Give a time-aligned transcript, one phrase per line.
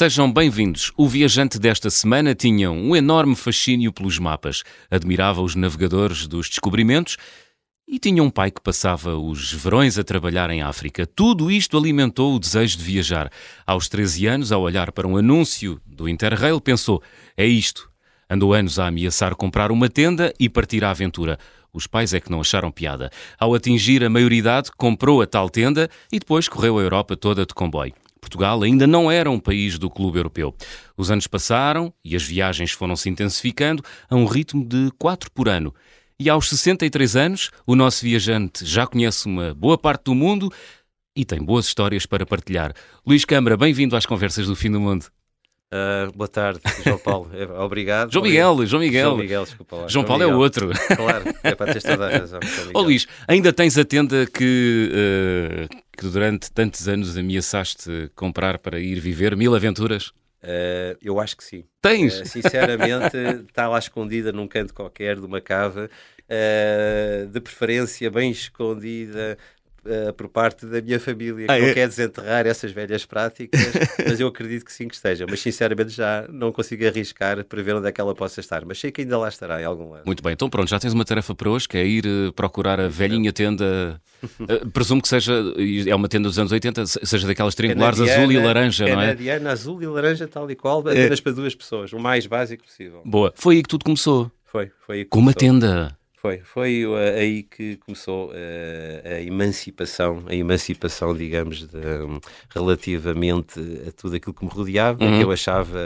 [0.00, 0.90] Sejam bem-vindos.
[0.96, 7.18] O viajante desta semana tinha um enorme fascínio pelos mapas, admirava os navegadores dos descobrimentos
[7.86, 11.06] e tinha um pai que passava os verões a trabalhar em África.
[11.06, 13.30] Tudo isto alimentou o desejo de viajar.
[13.66, 17.02] Aos 13 anos, ao olhar para um anúncio do Interrail, pensou:
[17.36, 17.90] é isto.
[18.30, 21.38] Andou anos a ameaçar comprar uma tenda e partir à aventura.
[21.74, 23.10] Os pais é que não acharam piada.
[23.38, 27.52] Ao atingir a maioridade, comprou a tal tenda e depois correu a Europa toda de
[27.52, 27.92] comboio.
[28.30, 30.54] Portugal ainda não era um país do Clube Europeu.
[30.96, 35.48] Os anos passaram e as viagens foram se intensificando a um ritmo de quatro por
[35.48, 35.74] ano.
[36.16, 40.48] E aos 63 anos, o nosso viajante já conhece uma boa parte do mundo
[41.16, 42.72] e tem boas histórias para partilhar.
[43.04, 45.06] Luís Câmara, bem-vindo às Conversas do Fim do Mundo.
[45.72, 47.30] Uh, boa tarde, João Paulo.
[47.32, 48.12] É, obrigado.
[48.12, 49.04] João Miguel, João Miguel.
[49.04, 49.82] João Miguel, desculpa lá.
[49.82, 50.36] João, João Paulo é Miguel.
[50.36, 50.70] é o outro.
[50.96, 52.40] Claro, é para ter toda a razão.
[52.74, 58.58] Ó oh, Luís, ainda tens a tenda que, uh, que durante tantos anos ameaçaste comprar
[58.58, 60.08] para ir viver mil aventuras?
[60.42, 61.64] Uh, eu acho que sim.
[61.80, 62.14] Tens?
[62.28, 63.16] sinceramente,
[63.48, 65.88] está lá escondida num canto qualquer de uma cava,
[67.32, 69.38] de preferência bem escondida,
[69.84, 71.74] uh, por parte da minha família, que ah, não é?
[71.74, 73.60] quer desenterrar essas velhas práticas,
[74.06, 75.26] mas eu acredito que sim que esteja.
[75.28, 78.64] Mas sinceramente já não consigo arriscar para ver onde é que ela possa estar.
[78.64, 80.04] Mas sei que ainda lá estará em algum lado.
[80.06, 82.80] Muito bem, então pronto, já tens uma tarefa para hoje, que é ir uh, procurar
[82.80, 84.00] a velhinha tenda.
[84.38, 85.34] Uh, presumo que seja,
[85.86, 89.06] é uma tenda dos anos 80, seja daquelas triangulares canadiana, azul e laranja, não é?
[89.06, 91.22] Canadiana, azul e laranja, tal e qual, apenas é.
[91.22, 93.02] para duas pessoas, o mais básico possível.
[93.04, 93.32] Boa.
[93.34, 94.30] Foi aí que tudo começou.
[94.44, 95.48] Foi, foi aí que Com começou.
[95.48, 95.99] uma tenda.
[96.20, 98.32] Foi, foi uh, aí que começou uh,
[99.06, 101.78] a emancipação, a emancipação, digamos, de,
[102.50, 105.16] relativamente a tudo aquilo que me rodeava, uhum.
[105.16, 105.78] que eu achava,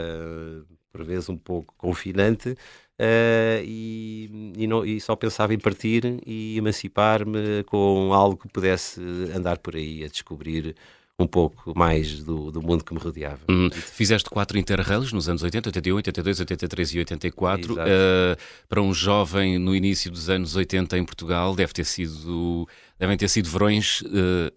[0.91, 6.57] por vezes, um pouco confinante, uh, e, e, não, e, só pensava em partir e
[6.57, 8.99] emancipar-me com algo que pudesse
[9.33, 10.75] andar por aí a descobrir
[11.17, 13.39] um pouco mais do, do mundo que me rodeava.
[13.49, 17.73] Hum, fizeste quatro interrails nos anos 80, 81, 82, 83 e 84.
[17.73, 17.77] Uh,
[18.67, 22.67] para um jovem no início dos anos 80 em Portugal, deve ter sido,
[22.99, 24.51] devem ter sido verões uh,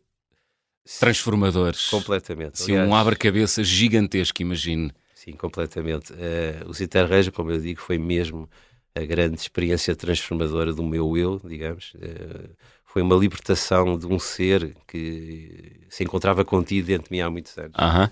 [0.98, 1.88] transformadores.
[1.88, 2.60] Completamente.
[2.60, 4.90] Sim, um abre-cabeça gigantesco, imagino.
[5.14, 6.12] Sim, completamente.
[6.12, 8.48] Uh, os interrails, como eu digo, foi mesmo
[8.96, 11.92] a grande experiência transformadora do meu eu, digamos.
[11.94, 12.50] Uh,
[12.88, 17.56] foi uma libertação de um ser que se encontrava contido dentro de mim há muitos
[17.58, 17.76] anos.
[17.78, 18.10] Uhum.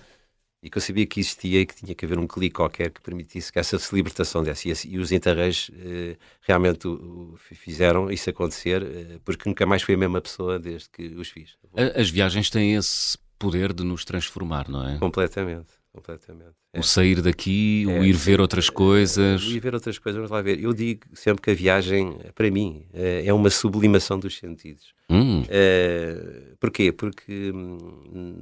[0.63, 3.01] E que eu sabia que existia e que tinha que haver um clique qualquer que
[3.01, 4.69] permitisse que essa libertação desse.
[4.87, 9.95] E, os interrails eh, realmente o, o, fizeram isso acontecer, eh, porque nunca mais fui
[9.95, 11.57] a mesma pessoa desde que os fiz.
[11.95, 14.99] As viagens têm esse poder de nos transformar, não é?
[14.99, 16.53] Completamente completamente.
[16.77, 19.43] O sair daqui, é, o ir ver outras coisas.
[19.43, 20.63] O ir ver outras coisas, vamos lá ver.
[20.63, 24.95] Eu digo sempre que a viagem, para mim, é, é uma sublimação dos sentidos.
[25.09, 25.43] Hum.
[25.49, 26.93] É, porquê?
[26.93, 27.79] Porque hum,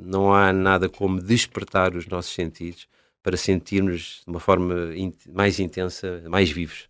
[0.04, 2.88] não há nada como despertar os nossos sentidos
[3.22, 4.75] para sentirmos de uma forma
[5.32, 6.88] mais intensa, mais vivos.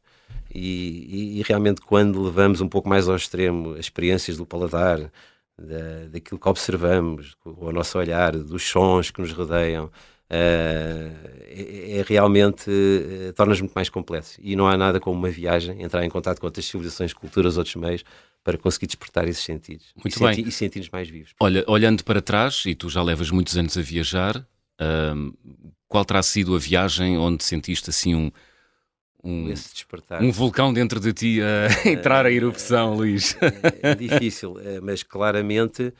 [0.52, 5.10] E, e, e, realmente, quando levamos um pouco mais ao extremo as experiências do paladar,
[5.58, 9.90] da, daquilo que observamos, o nosso olhar, dos sons que nos rodeiam,
[10.36, 15.80] é, é, realmente uh, torna-nos muito mais complexo e não há nada como uma viagem,
[15.80, 18.04] entrar em contato com outras civilizações, culturas, outros meios
[18.42, 20.34] para conseguir despertar esses sentidos muito e, bem.
[20.34, 21.32] Senti e sentir-nos mais vivos.
[21.38, 24.44] Olha, olhando para trás, e tu já levas muitos anos a viajar,
[25.88, 28.32] qual terá sido a viagem onde sentiste assim um,
[29.22, 29.54] um,
[30.20, 33.36] um vulcão dentro de ti a entrar a erupção, Luís?
[33.82, 35.94] É, é difícil, eh, mas claramente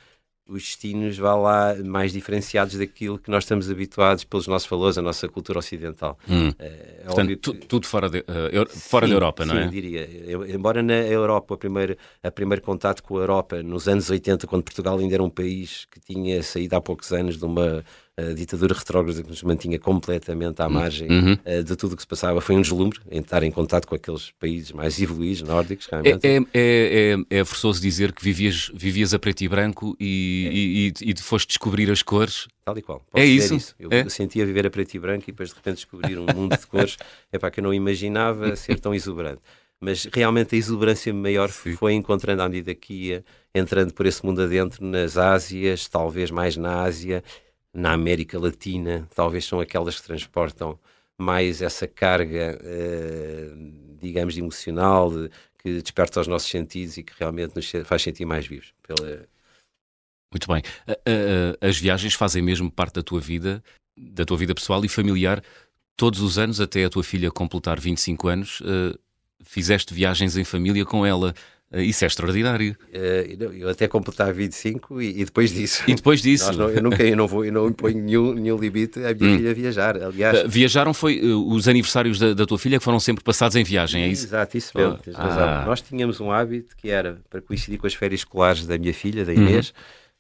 [0.47, 5.03] os destinos vá lá mais diferenciados daquilo que nós estamos habituados pelos nossos valores, a
[5.03, 6.19] nossa cultura ocidental.
[6.28, 6.53] Hum.
[6.59, 7.66] É, Portanto, que...
[7.66, 9.65] tudo fora, de, uh, fora sim, da Europa, não sim, é?
[9.65, 10.09] Sim, diria.
[10.27, 14.47] Eu, embora na Europa, o primeiro, a primeiro contato com a Europa, nos anos 80,
[14.47, 17.82] quando Portugal ainda era um país que tinha saído há poucos anos de uma
[18.16, 21.32] a ditadura retrógrada que nos mantinha completamente à hum, margem uhum.
[21.32, 22.40] uh, de tudo o que se passava.
[22.40, 26.25] Foi um deslumbre em estar em contato com aqueles países mais evoluídos, nórdicos, realmente.
[26.26, 30.52] É, é, é, é forçoso dizer que vivias, vivias a preto e branco e, é.
[30.52, 32.46] e, e, e foste descobrir as cores.
[32.64, 33.05] Tal e qual.
[33.14, 33.56] é isso?
[33.56, 33.75] isso.
[33.78, 34.08] Eu, é?
[34.08, 36.96] sentia viver a preto e branco e depois de repente descobrir um mundo de cores
[37.32, 39.40] é para que eu não imaginava ser tão exuberante
[39.81, 41.76] mas realmente a exuberância maior Sim.
[41.76, 43.25] foi encontrando à medida que ia
[43.55, 47.22] entrando por esse mundo adentro, nas Ásias, talvez mais na Ásia,
[47.75, 50.79] na América Latina, talvez são aquelas que transportam
[51.19, 55.11] mais essa carga, uh, digamos, emocional,
[55.59, 58.73] que desperta os nossos sentidos e que realmente nos faz sentir mais vivos.
[58.82, 59.26] Pela...
[60.32, 60.62] Muito bem.
[61.61, 63.62] As viagens fazem mesmo parte da tua vida,
[63.97, 65.43] da tua vida pessoal e familiar.
[65.97, 68.99] Todos os anos, até a tua filha completar 25 anos, uh,
[69.44, 71.35] fizeste viagens em família com ela.
[71.82, 72.76] Isso é extraordinário.
[72.93, 75.82] Uh, eu até completar 25 e, e depois disso.
[75.87, 76.53] E depois disso.
[76.53, 79.37] Não, eu nunca eu não vou, eu não imponho nenhum, nenhum limite à minha hum.
[79.37, 80.03] filha viajar.
[80.03, 83.56] Aliás, uh, viajaram foi uh, os aniversários da, da, tua filha que foram sempre passados
[83.56, 84.26] em viagem, é isso?
[84.26, 84.99] Exato, isso mesmo.
[85.06, 85.11] Oh.
[85.15, 85.65] Ah.
[85.67, 89.25] Nós tínhamos um hábito que era para coincidir com as férias escolares da minha filha,
[89.25, 89.73] da Inês,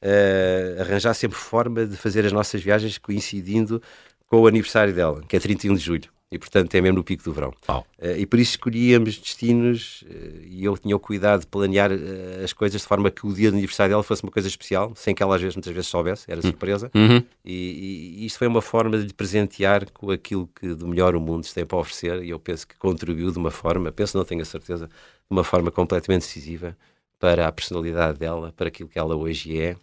[0.02, 0.82] uhum.
[0.82, 3.80] arranjar sempre forma de fazer as nossas viagens coincidindo
[4.26, 7.22] com o aniversário dela, que é 31 de julho e portanto é mesmo no pico
[7.22, 7.52] do verão.
[7.68, 7.78] Oh.
[7.78, 12.42] Uh, e por isso escolhíamos destinos uh, e eu tinha o cuidado de planear uh,
[12.42, 15.14] as coisas de forma que o dia de aniversário dela fosse uma coisa especial, sem
[15.14, 16.42] que ela às vezes, muitas vezes soubesse, era hum.
[16.42, 16.90] surpresa.
[16.92, 17.22] Uhum.
[17.44, 21.20] E, e, isto foi uma forma de lhe presentear com aquilo que de melhor o
[21.20, 24.42] mundo tem para oferecer e eu penso que contribuiu de uma forma, penso, não tenho
[24.42, 26.76] a certeza, de uma forma completamente decisiva
[27.20, 29.76] para a personalidade dela, para aquilo que ela hoje é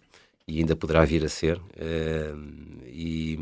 [0.46, 1.60] e ainda poderá vir a ser.
[2.86, 3.38] e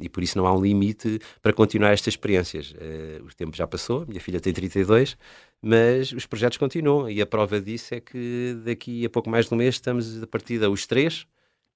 [0.00, 2.72] e por isso não há um limite para continuar estas experiências.
[2.72, 5.16] Uh, o tempo já passou, minha filha tem 32,
[5.62, 9.54] mas os projetos continuam e a prova disso é que daqui a pouco mais de
[9.54, 11.26] um mês estamos a partida os três.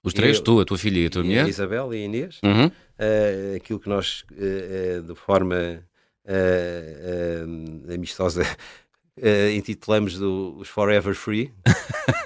[0.02, 1.44] Os três, eu, tu, a tua filha e a tua mulher?
[1.44, 2.40] A Isabel e a Inês.
[2.42, 2.66] Uhum.
[2.66, 5.84] Uh, aquilo que nós, uh, de forma
[7.92, 8.44] amistosa,
[9.54, 11.52] intitulamos do, os Forever Free.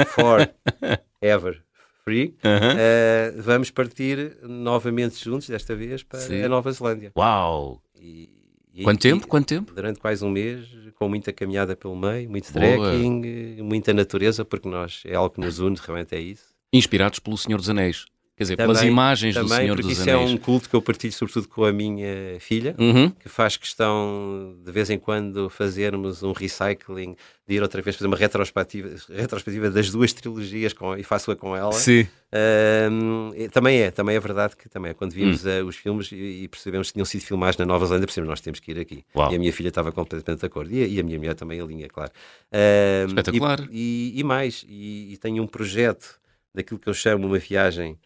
[0.14, 1.64] Forever
[2.06, 6.42] Free, uh, vamos partir novamente juntos, desta vez, para Sim.
[6.42, 7.10] a Nova Zelândia.
[7.16, 7.82] Uau!
[7.98, 8.28] E,
[8.74, 9.26] e, Quanto tempo?
[9.26, 9.72] Quanto tempo?
[9.72, 15.02] Durante quase um mês, com muita caminhada pelo meio, muito trekking, muita natureza, porque nós
[15.06, 16.54] é algo que nos une, realmente é isso.
[16.70, 18.04] Inspirados pelo Senhor dos Anéis.
[18.36, 19.98] Quer dizer, também, pelas imagens também, do Senhor dos Anéis.
[20.00, 23.08] isso é um culto que eu partilho sobretudo com a minha filha, uhum.
[23.10, 27.14] que faz questão de vez em quando fazermos um recycling,
[27.46, 31.54] de ir outra vez fazer uma retrospectiva, retrospectiva das duas trilogias com, e faço-a com
[31.54, 31.70] ela.
[31.72, 32.08] Sim.
[32.32, 34.94] Uh, também é, também é verdade que também é.
[34.94, 38.08] Quando vimos uh, os filmes e, e, percebemos que tinham sido filmados na Nova Zelândia,
[38.08, 39.04] percebemos nós temos que ir aqui.
[39.14, 39.30] Uau.
[39.32, 40.75] E a minha filha estava completamente de acordo.
[40.75, 42.10] E, a, e a minha mulher também a linha, claro.
[42.50, 43.60] Uh, Espetacular.
[43.70, 46.19] E, e, mais, e tenho um projeto
[46.52, 47.96] daquilo que eu chamo uma viagem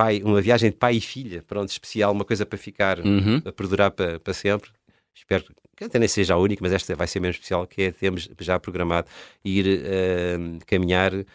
[0.00, 3.42] pai, uma viagem de pai e filha, pronto, especial, uma coisa para ficar, uhum.
[3.44, 4.70] a perdurar para, para sempre.
[5.14, 5.44] Espero
[5.76, 8.30] que até nem seja a única, mas esta vai ser mesmo especial, que é temos
[8.40, 9.08] já programado
[9.44, 11.26] ir uh, caminhar uh,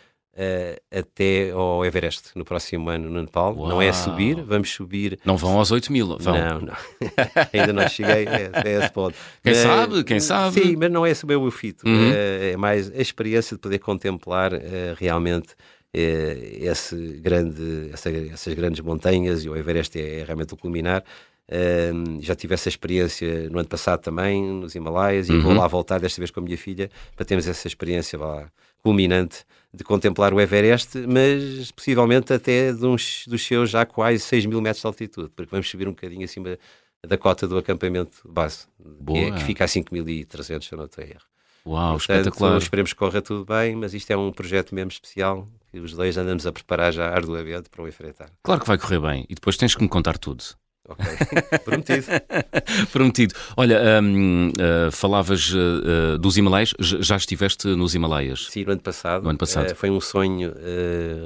[0.91, 3.56] até ao Everest no próximo ano no Nepal.
[3.56, 3.69] Uau.
[3.69, 5.19] Não é subir, vamos subir.
[5.23, 6.35] Não vão aos 8 mil, vão.
[6.35, 6.73] Não, não.
[7.53, 9.15] Ainda não cheguei a, a esse ponto.
[9.44, 10.59] Quem mas, sabe, quem sabe.
[10.59, 11.88] Sim, mas não é esse o meu fito.
[11.88, 12.09] Uhum.
[12.09, 14.53] Uh, é mais a experiência de poder contemplar
[14.97, 15.56] realmente é,
[16.00, 21.03] esse grande, essa, essas grandes montanhas e o Everest é, é realmente o culminar.
[21.47, 25.36] Um, já tive essa experiência no ano passado também, nos Himalaias, uhum.
[25.36, 25.59] e vou uhum.
[25.59, 28.50] lá voltar desta vez com a minha filha para termos essa experiência lá,
[28.81, 34.62] culminante de contemplar o Everest, mas possivelmente até uns, dos seus já quase 6 mil
[34.62, 36.57] metros de altitude, porque vamos subir um bocadinho acima
[37.06, 38.65] da cota do acampamento base,
[39.06, 41.34] que, é, que, fica a 5.300, se eu não estou a erro.
[41.65, 42.57] Uau, Portanto, espetacular.
[42.57, 46.17] Esperemos que corra tudo bem, mas isto é um projeto mesmo especial que os dois
[46.17, 48.29] andamos a preparar já arduamente para o enfrentar.
[48.44, 50.44] Claro que vai correr bem e depois tens que me contar tudo.
[50.87, 51.05] Ok,
[51.65, 52.05] prometido.
[52.93, 53.35] prometido.
[53.57, 58.47] Olha, um, uh, falavas uh, dos Himalaias, já estiveste nos Himalaias?
[58.51, 59.23] Sim, no ano passado.
[59.23, 59.71] No ano passado.
[59.71, 60.53] Uh, foi um sonho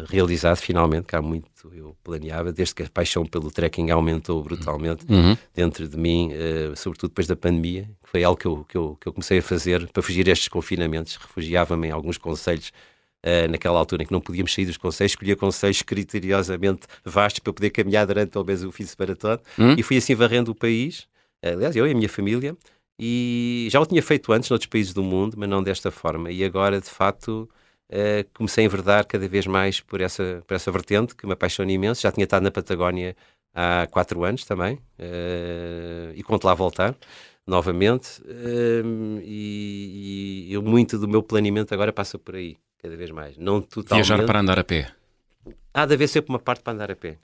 [0.10, 5.06] realizado finalmente, que há muito eu planeava, desde que a paixão pelo trekking aumentou brutalmente
[5.10, 5.38] uhum.
[5.54, 6.32] dentro de mim,
[6.76, 9.42] sobretudo depois da pandemia, que foi algo que eu, que, eu, que eu comecei a
[9.42, 12.72] fazer para fugir a estes confinamentos, refugiava-me em alguns conselhos
[13.26, 17.52] Uh, naquela altura em que não podíamos sair dos conselhos, escolhia conselhos criteriosamente vastos para
[17.52, 19.76] poder caminhar durante pelo menos o fim de semana todo hum?
[19.78, 21.02] e fui assim varrendo o país,
[21.44, 22.56] uh, aliás, eu e a minha família,
[22.98, 26.32] e já o tinha feito antes noutros países do mundo, mas não desta forma.
[26.32, 27.50] E agora, de facto,
[27.92, 31.72] uh, comecei a enverdar cada vez mais por essa, por essa vertente que me apaixona
[31.74, 32.02] imenso.
[32.02, 33.18] Já tinha estado na Patagónia
[33.54, 34.80] há quatro anos também
[36.16, 36.96] e conto lá voltar
[37.48, 38.22] novamente.
[39.24, 43.38] e, e eu, muito do meu planeamento agora passa por aí cada vez mais.
[43.38, 44.06] Não totalmente.
[44.06, 44.92] Viajar para andar a pé.
[45.72, 47.18] Há de haver sempre uma parte para andar a pé,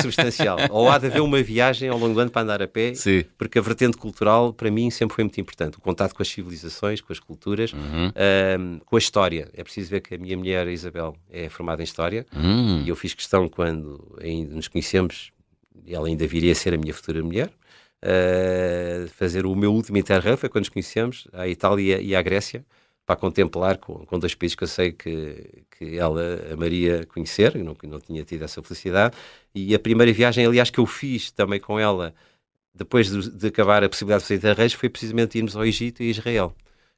[0.00, 0.58] substancial.
[0.70, 3.24] Ou há de haver uma viagem ao longo do ano para andar a pé, Sim.
[3.38, 5.78] porque a vertente cultural, para mim, sempre foi muito importante.
[5.78, 8.12] O contato com as civilizações, com as culturas, uhum.
[8.60, 9.48] um, com a história.
[9.54, 12.82] É preciso ver que a minha mulher, a Isabel, é formada em História, uhum.
[12.84, 15.30] e eu fiz questão, quando ainda nos conhecemos,
[15.86, 17.50] ela ainda viria a ser a minha futura mulher,
[18.02, 22.64] uh, fazer o meu último interrail, foi quando nos conhecemos, à Itália e à Grécia,
[23.12, 27.64] para contemplar com, com dois países que eu sei que, que ela amaria conhecer, eu
[27.64, 29.14] não, não tinha tido essa felicidade.
[29.54, 32.14] E a primeira viagem, aliás, que eu fiz também com ela,
[32.74, 36.10] depois de, de acabar a possibilidade de fazer interreis, foi precisamente irmos ao Egito e
[36.10, 36.54] Israel.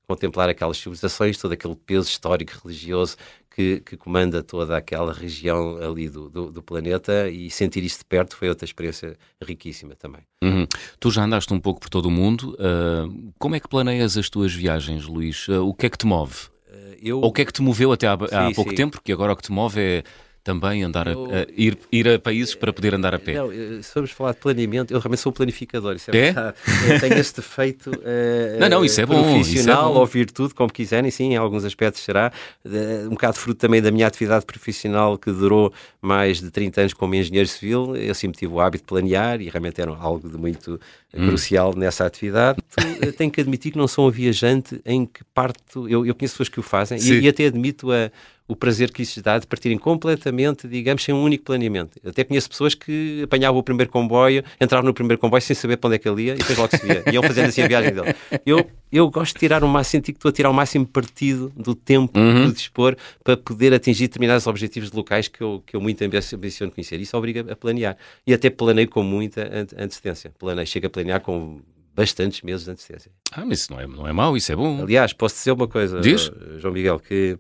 [0.07, 3.17] Contemplar aquelas civilizações, todo aquele peso histórico, religioso
[3.55, 8.05] que, que comanda toda aquela região ali do, do, do, planeta e sentir isso de
[8.05, 10.23] perto foi outra experiência riquíssima também.
[10.43, 10.67] Uhum.
[10.99, 12.55] Tu já andaste um pouco por todo o mundo.
[12.55, 15.47] Uh, como é que planeias as tuas viagens, Luís?
[15.47, 16.53] Uh, o que é que te move?
[17.01, 17.21] eu...
[17.21, 18.77] Ou o que é que te moveu até há, há sim, pouco sim.
[18.77, 18.97] tempo?
[18.97, 20.03] Porque agora o que te move é
[20.45, 23.33] também andar eu, a, a, ir, ir a países para poder andar a pé.
[23.33, 23.51] Não,
[23.83, 25.97] se vamos falar de planeamento, eu realmente sou um planificador.
[25.97, 26.99] Isso é, é?
[27.01, 30.71] tenho esse defeito uh, não, não, isso é bom, profissional isso é ou virtude, como
[30.71, 32.31] quiserem, sim, em alguns aspectos será.
[32.63, 36.93] Uh, um bocado fruto também da minha atividade profissional que durou mais de 30 anos
[36.93, 37.97] como engenheiro civil.
[37.97, 40.79] Eu sempre tive o hábito de planear e realmente era algo de muito
[41.15, 41.29] hum.
[41.29, 42.59] crucial nessa atividade.
[43.17, 45.89] tenho que admitir que não sou um viajante em que parto.
[45.89, 48.11] Eu, eu conheço pessoas que o fazem e, e, até admito a
[48.47, 51.99] o prazer que isso dá de partirem completamente, digamos, sem um único planeamento.
[52.03, 55.79] Eu até conheço pessoas que apanhavam o primeiro comboio, entravam no primeiro comboio sem saber
[55.79, 57.03] para onde é que ele ia e depois logo se via.
[57.11, 58.15] Iam fazendo assim a viagem dele.
[58.45, 61.51] Eu, eu gosto de tirar o máximo, senti que estou a tirar o máximo partido
[61.57, 62.49] do tempo uhum.
[62.49, 67.01] de dispor para poder atingir determinados objetivos locais que eu, que eu muito ambiciono conhecer.
[67.01, 67.97] Isso obriga a planear.
[68.27, 69.49] E até planeio com muita
[69.79, 70.31] antecedência.
[70.39, 71.61] Planeio, chego a planear com
[71.95, 73.11] bastantes meses de antecedência.
[73.33, 74.83] Ah, mas isso não é, não é mau, isso é bom.
[74.83, 76.31] Aliás, posso dizer uma coisa, Diz?
[76.59, 77.39] João Miguel, que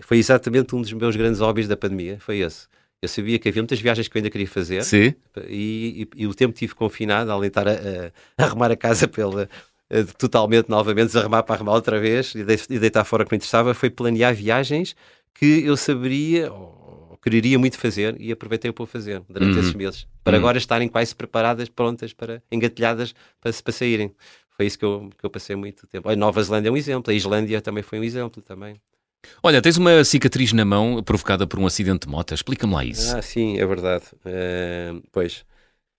[0.00, 2.66] foi exatamente um dos meus grandes hobbies da pandemia, foi esse.
[3.02, 5.14] Eu sabia que havia muitas viagens que eu ainda queria fazer Sim.
[5.48, 8.70] E, e, e o tempo que tive confinado, além de estar a, a, a arrumar
[8.70, 9.48] a casa pela,
[9.90, 13.32] a, totalmente novamente, desarrumar para arrumar outra vez e, de, e deitar fora o que
[13.32, 14.94] me interessava, foi planear viagens
[15.34, 19.60] que eu saberia ou quereria muito fazer e aproveitei para fazer durante uhum.
[19.60, 20.40] esses meses, para uhum.
[20.40, 24.14] agora estarem quase preparadas, prontas, para engatilhadas para, para saírem.
[24.56, 26.08] Foi isso que eu, que eu passei muito tempo.
[26.08, 28.76] A Nova Zelândia é um exemplo, a Islândia também foi um exemplo também.
[29.42, 32.34] Olha, tens uma cicatriz na mão provocada por um acidente de moto.
[32.34, 33.16] Explica-me lá isso.
[33.16, 34.04] Ah, sim, é verdade.
[34.24, 35.44] Uh, pois,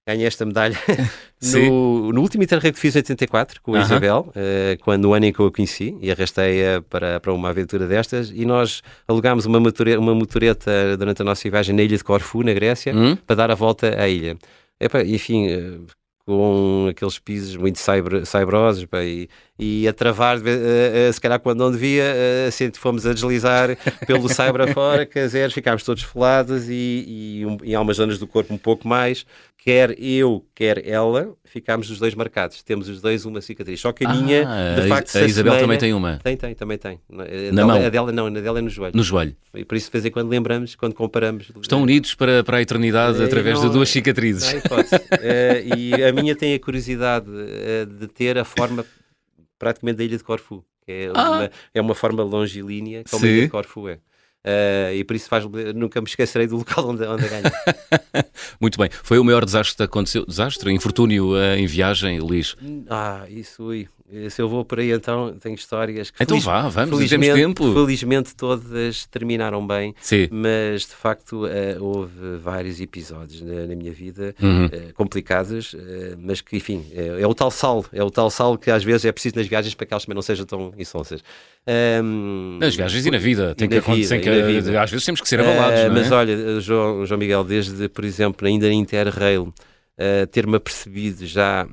[0.07, 0.77] ganhei esta medalha
[1.41, 3.85] no, no, último Interrail que fiz em 84 com a uh -huh.
[3.85, 7.49] Isabel, uh, quando o ano em que eu a conheci e arrastei-a para, para uma
[7.49, 11.97] aventura destas e nós alugámos uma motoreta, uma motoreta durante a nossa viagem na ilha
[11.97, 13.15] de Corfu, na Grécia, hum?
[13.15, 14.37] para dar a volta à ilha.
[14.79, 15.77] Epa, enfim, eh,
[16.25, 17.79] com aqueles pisos muito
[18.89, 23.05] pá, e, e a travar, uh, uh, se calhar quando não devia, uh, assim fomos
[23.05, 23.77] a deslizar
[24.07, 28.17] pelo cyber afora, quer dizer, ficámos todos folados e, e, um, e há umas zonas
[28.17, 29.25] do corpo um pouco mais,
[29.63, 32.63] quer eu, quer ela, ficámos os dois marcados.
[32.63, 33.79] Temos os dois uma cicatriz.
[33.79, 36.17] Só que a minha, ah, de facto, a, Isabel também tem uma.
[36.23, 36.99] Tem, tem, também tem.
[37.53, 37.85] Na mão?
[37.85, 38.95] A dela não, a dela é no joelho.
[38.95, 39.35] No joelho.
[39.53, 41.51] E por isso, de vez em quando lembramos, quando comparamos.
[41.61, 44.51] Estão unidos para, para a eternidade é, através não, de duas cicatrizes.
[44.51, 44.59] Não,
[45.19, 47.27] é, e a minha tem a curiosidade
[47.99, 48.83] de ter a forma
[49.61, 50.65] praticamente da ilha de Corfu.
[50.83, 51.29] Que é, ah.
[51.29, 53.27] uma, é uma forma longilínea como Sim.
[53.27, 53.99] a ilha de Corfu é.
[54.43, 57.43] Uh, e por isso faz, nunca me esquecerei do local onde, onde ganho.
[58.59, 58.89] Muito bem.
[58.91, 60.25] Foi o maior desastre que aconteceu?
[60.25, 60.73] Desastre?
[60.73, 62.55] Infortúnio uh, em viagem, Luís?
[62.89, 63.87] Ah, isso, ui.
[64.29, 66.21] Se eu vou por aí, então tenho histórias que.
[66.21, 67.73] Então feliz, vá, vamos, felizmente, tempo.
[67.73, 70.27] Felizmente todas terminaram bem, Sim.
[70.29, 74.65] mas de facto uh, houve vários episódios na, na minha vida uhum.
[74.65, 75.77] uh, complicados, uh,
[76.19, 79.05] mas que, enfim, é, é, o tal sal, é o tal sal que às vezes
[79.05, 81.23] é preciso nas viagens para que elas também não sejam tão insonsas.
[82.03, 85.39] Um, nas viagens e na vida, tem que acontecer, que, às vezes temos que ser
[85.39, 85.79] abalados.
[85.79, 85.89] É?
[85.89, 89.53] Mas olha, João, João Miguel, desde, por exemplo, ainda na Interrail,
[90.31, 91.67] ter-me apercebido já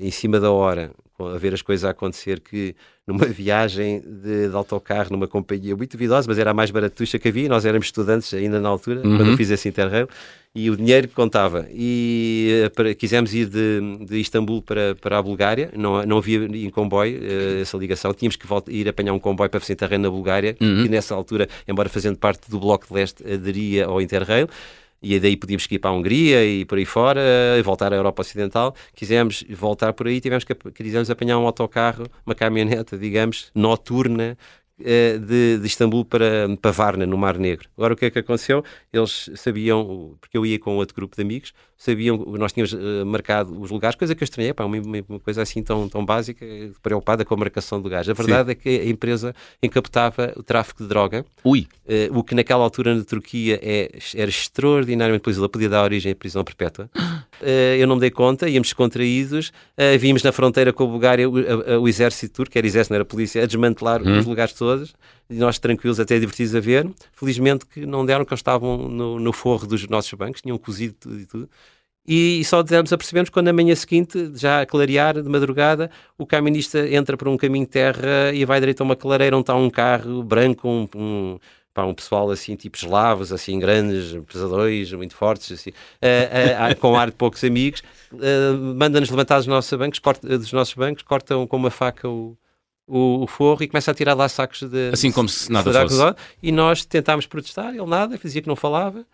[0.00, 2.74] em cima da hora, a ver as coisas a acontecer, que
[3.06, 7.28] numa viagem de, de autocarro, numa companhia muito duvidosa, mas era a mais baratuxa que
[7.28, 9.16] havia, nós éramos estudantes ainda na altura, uhum.
[9.16, 10.08] quando eu fiz esse Interrail,
[10.54, 11.66] e o dinheiro contava.
[11.70, 16.38] E eh, para, quisemos ir de, de Istambul para, para a Bulgária, não, não havia
[16.44, 20.00] em comboio uh, essa ligação, tínhamos que voltar, ir apanhar um comboio para fazer Interrail
[20.00, 20.82] na Bulgária, uhum.
[20.82, 24.48] que nessa altura, embora fazendo parte do Bloco de Leste, aderia ao Interrail
[25.14, 27.20] e daí podíamos ir para a Hungria e por aí fora,
[27.58, 28.74] e voltar à Europa Ocidental.
[28.94, 34.36] Quisemos voltar por aí, tivemos que quisemos apanhar um autocarro, uma caminhoneta, digamos, noturna,
[34.78, 37.68] eh, de, de, Istambul para, para Varna, no Mar Negro.
[37.76, 38.62] Agora, o que é que aconteceu?
[38.92, 43.60] Eles sabiam, porque eu ia com outro grupo de amigos, sabiam, nós tínhamos uh, marcado
[43.60, 46.44] os lugares, coisa que eu estranhei, pá, uma, uma, coisa assim tão, tão básica,
[46.82, 48.08] preocupada com a marcação de lugares.
[48.08, 48.52] A verdade Sim.
[48.52, 51.66] é que a empresa encaptava o tráfico de droga, Ui.
[51.84, 56.14] Uh, o que naquela altura na Turquia é, era extraordinariamente perigoso, podia dar origem à
[56.14, 56.90] prisão perpétua.
[57.40, 57.46] Uh,
[57.78, 61.36] eu não me dei conta, íamos descontraídos, uh, vimos na fronteira com a Bulgária o,
[61.36, 64.18] a, a, o exército turco, era exército, não era polícia, a desmantelar hum.
[64.18, 64.94] os lugares todos,
[65.28, 66.88] e nós tranquilos, até divertidos a ver.
[67.12, 70.94] Felizmente que não deram, que eles estavam no, no forro dos nossos bancos, tinham cozido
[70.98, 71.50] tudo e tudo.
[72.08, 76.24] E, só demos a percebermos quando na manhã seguinte, já a clarear de madrugada, o
[76.24, 79.68] caminista entra por um caminho terra e vai direito a uma clareira onde está um
[79.68, 81.38] carro branco, um, um
[81.74, 86.96] pá, um pessoal assim, tipo eslavos, assim, grandes, pesadões, muito fortes, assim, uh, uh, com
[86.96, 91.46] ar de poucos amigos, uh, manda-nos levantar dos nossos bancos, corta, dos nossos bancos, cortam
[91.46, 92.38] com uma faca o,
[92.86, 94.90] o, o, forro e começa a tirar lá sacos de...
[94.92, 96.14] Assim como se nada fosse.
[96.42, 99.04] E nós tentámos protestar, ele nada, fazia que não falava,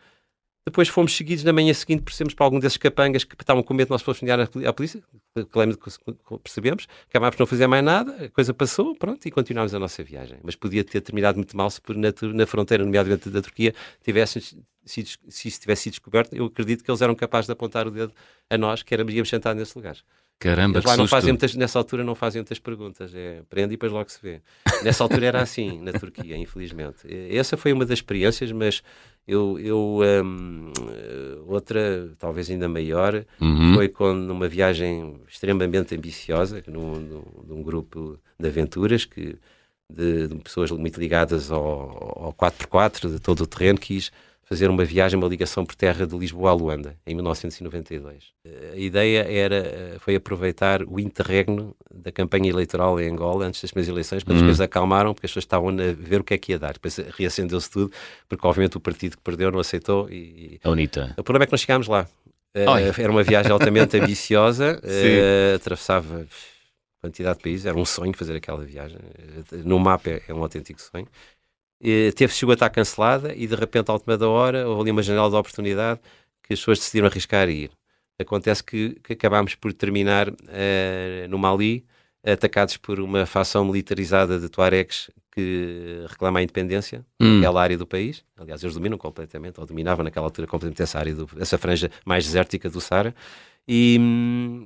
[0.64, 3.88] Depois fomos seguidos na manhã seguinte, percebemos para algum desses capangas que estavam com medo
[3.88, 4.32] de nós fôssemos
[4.64, 5.02] à polícia,
[5.34, 9.78] que percebemos, acabámos por não fazer mais nada, a coisa passou, pronto, e continuámos a
[9.80, 10.38] nossa viagem.
[10.42, 13.74] Mas podia ter terminado muito mal se por na, na fronteira, nomeadamente da Turquia,
[14.04, 14.40] tivessem
[14.84, 17.90] se, se isso tivesse sido descoberto, eu acredito que eles eram capazes de apontar o
[17.90, 18.12] dedo
[18.50, 19.96] a nós, que éramos, íamos sentar nesse lugar.
[20.42, 23.76] Caramba, Eles lá não fazem muitas, nessa altura não fazem muitas perguntas, é prende e
[23.76, 24.40] depois logo se vê.
[24.82, 27.06] Nessa altura era assim, na Turquia, infelizmente.
[27.30, 28.82] Essa foi uma das experiências, mas
[29.24, 30.72] eu, eu um,
[31.46, 33.74] outra, talvez ainda maior, uhum.
[33.74, 39.36] foi quando numa viagem extremamente ambiciosa, num, num, num grupo de aventuras que
[39.88, 44.10] de, de, pessoas muito ligadas ao, ao 4x4, de todo o terreno, quis
[44.44, 48.32] fazer uma viagem, uma ligação por terra de Lisboa a Luanda, em 1992.
[48.72, 53.70] A ideia era, eh, foi aproveitar o interregno da campanha eleitoral em Angola, antes das
[53.70, 54.42] primeiras eleições, quando uhum.
[54.42, 56.74] as coisas acalmaram, porque as pessoas estavam a ver o que é que ia dar.
[56.74, 57.92] Depois reacendeu-se tudo,
[58.28, 60.10] porque obviamente o partido que perdeu não aceitou.
[60.10, 61.14] E, a UNITA.
[61.16, 62.06] O problema é que nós chegámos lá.
[62.54, 66.26] Uh, era uma viagem altamente ambiciosa, uh, atravessava
[67.00, 68.98] quantidade de países, era um sonho fazer aquela viagem.
[69.64, 71.08] No mapa é, é um autêntico sonho
[72.14, 75.02] teve chegou a estar cancelada e de repente, à última da hora, houve ali uma
[75.02, 76.00] janela de oportunidade
[76.42, 77.70] que as pessoas decidiram arriscar e ir.
[78.20, 81.84] Acontece que, que acabámos por terminar uh, no Mali,
[82.24, 87.36] atacados por uma facção militarizada de Tuaregs que reclama a independência hum.
[87.36, 88.24] daquela área do país.
[88.36, 92.24] Aliás, eles dominam completamente, ou dominavam naquela altura completamente essa área, do, essa franja mais
[92.24, 93.14] desértica do Sara.
[93.66, 93.98] E,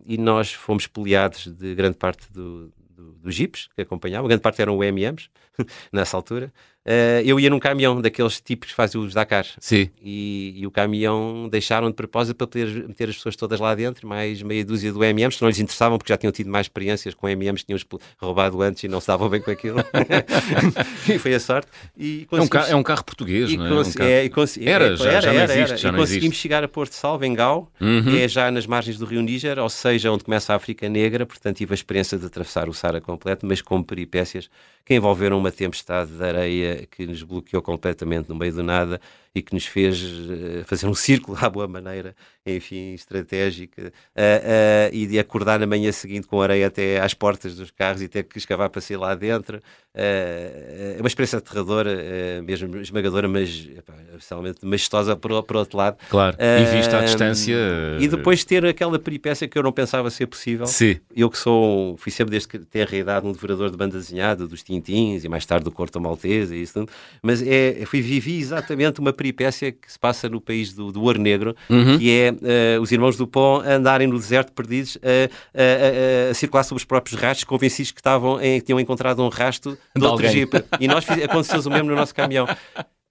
[0.07, 4.61] e nós fomos poliados de grande parte do, do, dos jipes que acompanhavam, grande parte
[4.61, 5.31] eram UMMs
[5.93, 6.53] nessa altura,
[6.87, 9.45] Uh, eu ia num caminhão daqueles tipos que fazem os Dakar.
[9.59, 9.91] Sim.
[10.01, 14.07] E, e, o caminhão deixaram de propósito para poder meter as pessoas todas lá dentro,
[14.07, 17.13] mais meia dúzia do MMs, que não lhes interessavam porque já tinham tido mais experiências
[17.13, 17.79] com MMs, tinham
[18.19, 19.79] roubado antes e não se davam bem com aquilo.
[21.13, 21.67] e foi a sorte.
[21.99, 23.81] E é, um carro, é um carro português, não é?
[23.81, 24.09] Um carro...
[24.09, 24.31] é
[24.65, 25.59] era, já, era, já não existe.
[25.59, 26.43] Era, já não e conseguimos existe.
[26.43, 28.05] chegar a Porto Salvo, em Gau, uhum.
[28.05, 31.27] que é já nas margens do Rio Níger, ou seja, onde começa a África Negra,
[31.27, 34.49] portanto tive a experiência de atravessar o Sara completo, mas com peripécias
[34.85, 39.01] que envolveram uma tempestade de areia que nos bloqueou completamente no meio do nada
[39.37, 44.95] e que nos fez uh, fazer um círculo à boa maneira, enfim, estratégica, uh, uh,
[44.95, 48.23] e de acordar na manhã seguinte com areia até às portas dos carros e ter
[48.23, 49.61] que escavar para sair lá dentro.
[49.95, 53.69] é uma experiência aterradora, mesmo esmagadora, mas
[54.15, 55.99] especialmente majestosa por, por outro lado.
[56.09, 57.57] Claro, e vista à distância.
[58.01, 60.67] E depois ter aquela peripécia que eu não pensava ser possível.
[60.67, 60.99] Sim.
[61.15, 64.47] Eu que sou, fui sempre desde que tenho a idade um devorador de banda desenhada,
[64.47, 68.39] dos Tintins e mais tarde do Corto Maltese e isso tudo, mas é, fui, vivi
[68.39, 71.99] exatamente uma peripécia que se passa no país do, do Ouro Negro, uhum.
[71.99, 76.65] que é uh, os irmãos do Pão andarem no deserto perdidos a, a, a, circular
[76.65, 80.07] sobre os próprios rastros, convencidos que, estavam em, que tinham encontrado um rasto de, de
[80.07, 80.53] outro jeep.
[80.81, 82.47] E nós aconteceu o mesmo no nosso caminhão.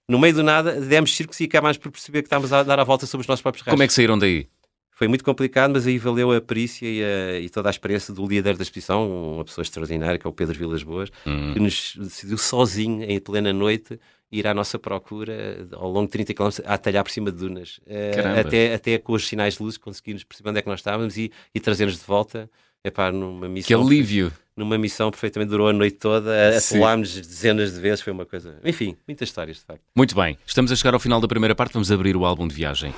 [0.08, 2.84] No meio do nada, demos circos e acabámos por perceber que estávamos a dar a
[2.84, 3.74] volta sobre os nossos próprios rastros.
[3.74, 4.48] Como é que saíram daí?
[4.96, 8.26] Foi muito complicado, mas aí valeu a perícia e, a, e, toda a experiência do
[8.26, 11.54] líder da expedição, uma pessoa extraordinária, que é o Pedro Vilas Boas, uhum.
[11.54, 14.00] que nos decidiu sozinho, em plena noite,
[14.32, 17.78] ir à nossa procura ao longo de 30 km a atalhar por cima de dunas.
[17.80, 21.18] Uh, até, até com os sinais de luz conseguimos perceber onde é que nós estávamos
[21.18, 22.50] e, e trazer-nos de volta.
[22.82, 24.32] Epá, numa missão, que alívio!
[24.56, 28.58] Numa missão perfeitamente durou a noite toda, atolámos dezenas de vezes, foi uma coisa.
[28.64, 29.82] Enfim, muitas histórias, de facto.
[29.94, 32.56] Muito bem, estamos a chegar ao final da primeira parte, vamos abrir o álbum de
[32.56, 32.94] viagem.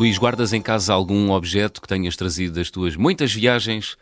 [0.00, 3.98] Luís, guardas em casa algum objeto que tenhas trazido das tuas muitas viagens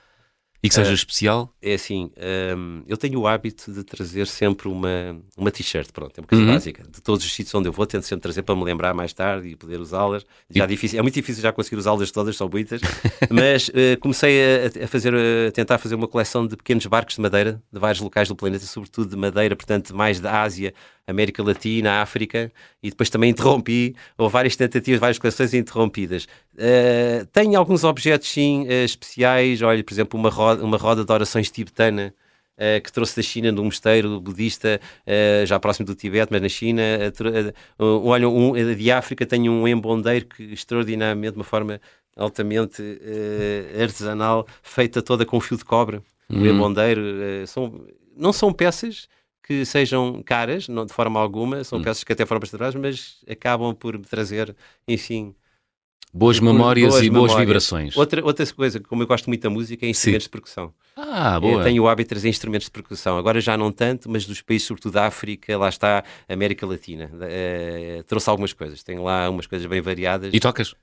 [0.62, 1.52] e que seja uh, especial?
[1.60, 2.12] É assim,
[2.56, 6.44] um, eu tenho o hábito de trazer sempre uma, uma t-shirt, pronto, é uma coisa
[6.44, 6.52] uhum.
[6.52, 6.84] básica.
[6.84, 9.48] De todos os sítios onde eu vou, tento sempre trazer para me lembrar mais tarde
[9.48, 10.24] e poder usá-las.
[10.48, 10.68] Já e...
[10.68, 12.80] difícil, é muito difícil já conseguir usá-las todas, são muitas,
[13.28, 17.20] mas uh, comecei a, a fazer, a tentar fazer uma coleção de pequenos barcos de
[17.20, 20.72] madeira, de vários locais do planeta, sobretudo de madeira, portanto, mais da Ásia,
[21.08, 26.28] América Latina, África, e depois também interrompi, ou várias tentativas, várias coleções interrompidas.
[26.54, 31.12] Uh, tenho alguns objetos, sim, uh, especiais, olha, por exemplo, uma roda, uma roda de
[31.12, 32.14] orações tibetana,
[32.58, 36.42] Uh, que trouxe da China, de um mosteiro budista, uh, já próximo do Tibete, mas
[36.42, 36.82] na China.
[37.78, 41.80] Uh, olha, um, de África tenho um embondeiro que extraordinariamente, de uma forma
[42.16, 42.82] altamente
[43.80, 46.00] artesanal, feita toda com fio de cobre.
[46.28, 46.42] Uhum.
[46.42, 47.00] O embondeiro
[47.46, 49.06] são, não são peças
[49.48, 51.82] que sejam caras, não de forma alguma, são hum.
[51.82, 54.54] peças que até foram bastante mas acabam por trazer,
[54.86, 55.34] enfim,
[56.12, 57.46] Boas memórias boas e boas memórias.
[57.46, 57.96] vibrações.
[57.96, 60.28] Outra, outra coisa, como eu gosto muito da música, é instrumentos Sim.
[60.28, 60.72] de percussão.
[60.96, 61.60] Ah, boa.
[61.60, 63.18] Eu tenho o hábito de trazer instrumentos de percussão.
[63.18, 67.10] Agora já não tanto, mas dos países, sobretudo da África, lá está América Latina.
[67.12, 68.82] Uh, trouxe algumas coisas.
[68.82, 70.32] Tenho lá umas coisas bem variadas.
[70.32, 70.74] E tocas?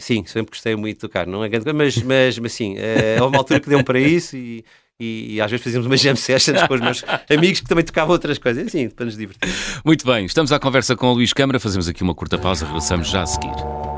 [0.00, 1.28] Sim, sempre gostei muito de tocar.
[1.28, 4.00] Não é grande coisa, mas, mas, mas sim, uh, houve uma altura que deu para
[4.00, 4.64] isso e,
[5.02, 8.12] e, e às vezes fazíamos uma jam sessions com os meus amigos que também tocavam
[8.12, 9.52] outras coisas, assim, para nos divertir.
[9.84, 13.08] Muito bem, estamos à conversa com o Luís Câmara, fazemos aqui uma curta pausa, regressamos
[13.08, 13.91] já a seguir.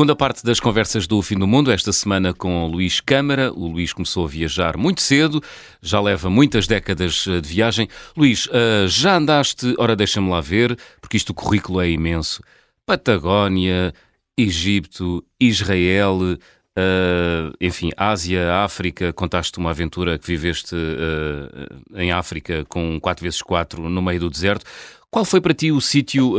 [0.00, 3.52] Segunda parte das conversas do Fim do Mundo, esta semana com Luís Câmara.
[3.52, 5.42] O Luís começou a viajar muito cedo,
[5.82, 7.86] já leva muitas décadas eh, de viagem.
[8.16, 12.42] Luís, uh, já andaste, ora deixa-me lá ver, porque isto o currículo é imenso.
[12.86, 13.92] Patagónia,
[14.38, 19.12] Egito, Israel, uh, enfim, Ásia, África.
[19.12, 24.64] Contaste uma aventura que viveste uh, em África com 4x4 no meio do deserto.
[25.10, 26.36] Qual foi para ti o sítio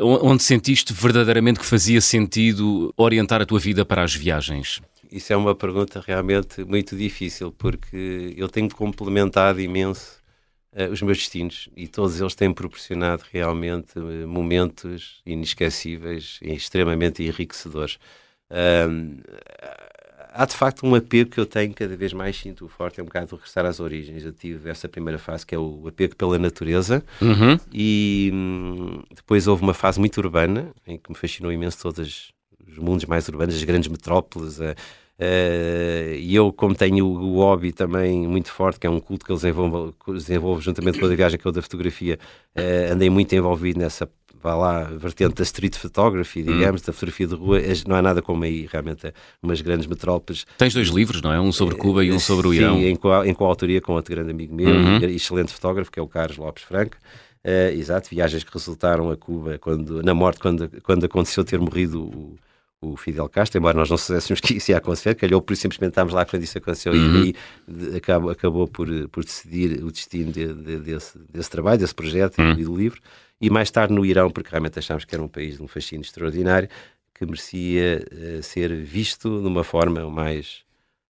[0.00, 4.80] onde sentiste verdadeiramente que fazia sentido orientar a tua vida para as viagens?
[5.10, 10.18] Isso é uma pergunta realmente muito difícil, porque eu tenho complementado imenso
[10.72, 17.22] uh, os meus destinos e todos eles têm proporcionado realmente uh, momentos inesquecíveis e extremamente
[17.22, 17.98] enriquecedores.
[18.50, 19.22] Uh,
[20.38, 23.06] há de facto um apego que eu tenho cada vez mais sinto forte, é um
[23.06, 24.24] bocado regressar às origens.
[24.24, 27.58] Eu tive essa primeira fase que é o apego pela natureza uhum.
[27.72, 32.32] e hum, depois houve uma fase muito urbana em que me fascinou imenso todos
[32.68, 34.60] os mundos mais urbanos, as grandes metrópoles.
[34.60, 34.76] Uh,
[35.18, 39.32] uh, e eu, como tenho o, hobby também muito forte, que é um culto que
[39.32, 42.16] eu desenvolvo, desenvolvo juntamente com a viagem que é o da fotografia,
[42.56, 44.08] uh, andei muito envolvido nessa
[44.42, 46.86] vá lá, vertente da street photography, digamos, hum.
[46.86, 50.46] da fotografia de rua, não há nada como aí, realmente, umas grandes metrópoles.
[50.56, 51.40] Tens dois livros, não é?
[51.40, 52.76] Um sobre Cuba e um sobre o Irão.
[52.76, 54.98] Sim, em, co em coautoria com outro grande amigo meu, uhum.
[55.04, 56.96] excelente fotógrafo, que é o Carlos Lopes Franco.
[57.44, 62.02] Uh, exato, viagens que resultaram a Cuba quando, na morte, quando, quando aconteceu ter morrido
[62.02, 62.36] o,
[62.80, 66.14] o Fidel Castro, embora nós não soubéssemos que isso ia acontecer, calhou por simplesmente estávamos
[66.14, 67.24] lá quando isso aconteceu uhum.
[67.24, 67.34] e
[67.82, 72.38] aí acabou, acabou por, por decidir o destino de, de, desse, desse trabalho, desse projeto
[72.38, 72.52] uhum.
[72.52, 73.00] e do livro
[73.40, 76.02] e mais tarde no Irão, porque realmente achámos que era um país de um fascínio
[76.02, 76.68] extraordinário,
[77.14, 80.62] que merecia uh, ser visto de uma forma mais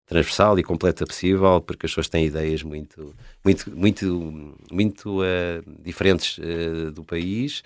[0.06, 6.38] transversal e completa possível, porque as pessoas têm ideias muito, muito, muito, muito uh, diferentes
[6.38, 7.62] uh, do país,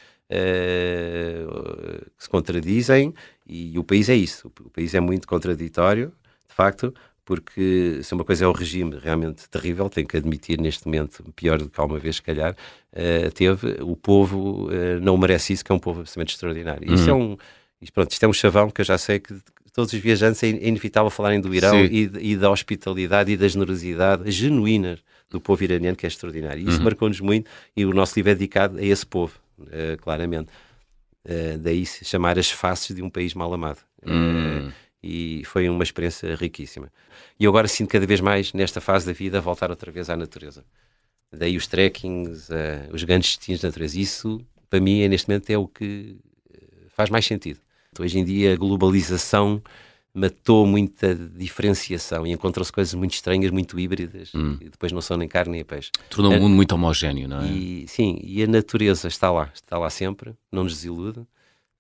[2.16, 3.14] que se contradizem,
[3.46, 4.50] e o país é isso.
[4.60, 6.12] O país é muito contraditório,
[6.48, 10.86] de facto, porque se uma coisa é o regime realmente terrível, tenho que admitir neste
[10.86, 15.52] momento, pior do que alguma vez, se calhar, uh, teve, o povo uh, não merece
[15.52, 16.88] isso, que é um povo absolutamente extraordinário.
[16.88, 16.94] Uhum.
[16.94, 17.36] Isso é um,
[17.80, 19.34] isto, pronto, isto é um chavão que eu já sei que
[19.72, 23.48] todos os viajantes é, é inevitável falarem do Irão e, e, da hospitalidade e da
[23.48, 24.98] generosidade genuína
[25.30, 26.62] do povo iraniano, que é extraordinário.
[26.62, 26.84] E isso uhum.
[26.84, 30.50] marcou-nos muito e o nosso livro é dedicado a esse povo, uh, claramente.
[31.60, 33.78] daí se chamar as faces de um país mal amado.
[34.04, 36.90] Uhum e foi uma experiência riquíssima.
[37.38, 40.16] E eu agora sinto cada vez mais, nesta fase da vida, voltar outra vez à
[40.16, 40.64] natureza.
[41.32, 43.98] Daí os trekkings, uh, os grandes destinos de natureza.
[43.98, 46.16] Isso, para mim, é, neste momento, é o que
[46.52, 47.58] eh, faz mais sentido.
[47.98, 49.62] Hoje em dia, a globalização
[50.14, 54.59] matou muita diferenciação e encontrou-se coisas muito estranhas, muito híbridas, hum.
[54.61, 55.90] e depois não são nem carne nem peixe.
[56.11, 57.46] Tornou o mundo muito homogéneo, não é?
[57.46, 61.27] E, sim, e a natureza está lá, está lá sempre, não nos desilude.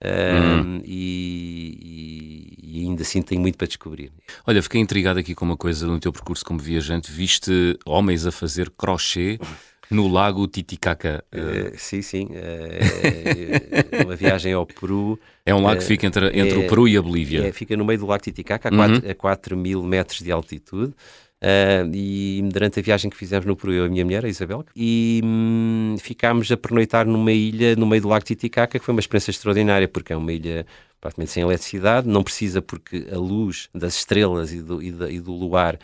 [0.04, 0.82] Uhum.
[0.84, 4.10] e, e, ainda assim tenho muito para descobrir.
[4.44, 7.12] Olha, fiquei intrigado aqui com uma coisa no teu percurso como viajante.
[7.12, 9.38] Viste homens a fazer crochê
[9.92, 11.24] no lago Titicaca.
[11.32, 12.28] Uh, sim, sim.
[12.30, 15.18] Uh, uma viagem ao Peru.
[15.44, 17.48] É um lago que fica entre, entre o Peru e a Bolívia.
[17.48, 19.00] É, fica no meio do lago Titicaca, a, uhum.
[19.00, 20.94] 4, a 4 mil metros de altitude.
[21.42, 24.28] Uh, e durante a viagem que fizemos no Peru, eu e a minha mulher, a
[24.28, 28.94] Isabel, e hum, ficámos a pernoitar numa ilha no meio do Lago Titicaca, que foi
[28.94, 30.64] uma experiência extraordinária, porque é uma ilha
[31.00, 35.32] praticamente sem eletricidade, não precisa porque a luz das estrelas e do, e, e do
[35.32, 35.76] luar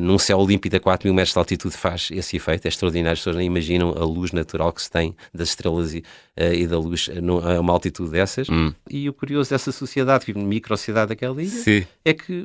[0.00, 3.18] num céu límpido a 4 mil metros de altitude faz esse efeito, é extraordinário, as
[3.18, 5.98] pessoas nem imaginam a luz natural que se tem das estrelas e,
[6.38, 8.48] uh, e da luz a uma altitude dessas.
[8.48, 8.72] Hum.
[8.88, 11.84] E o curioso dessa sociedade, que micro-sociedade daquela ilha, Sim.
[12.04, 12.44] é que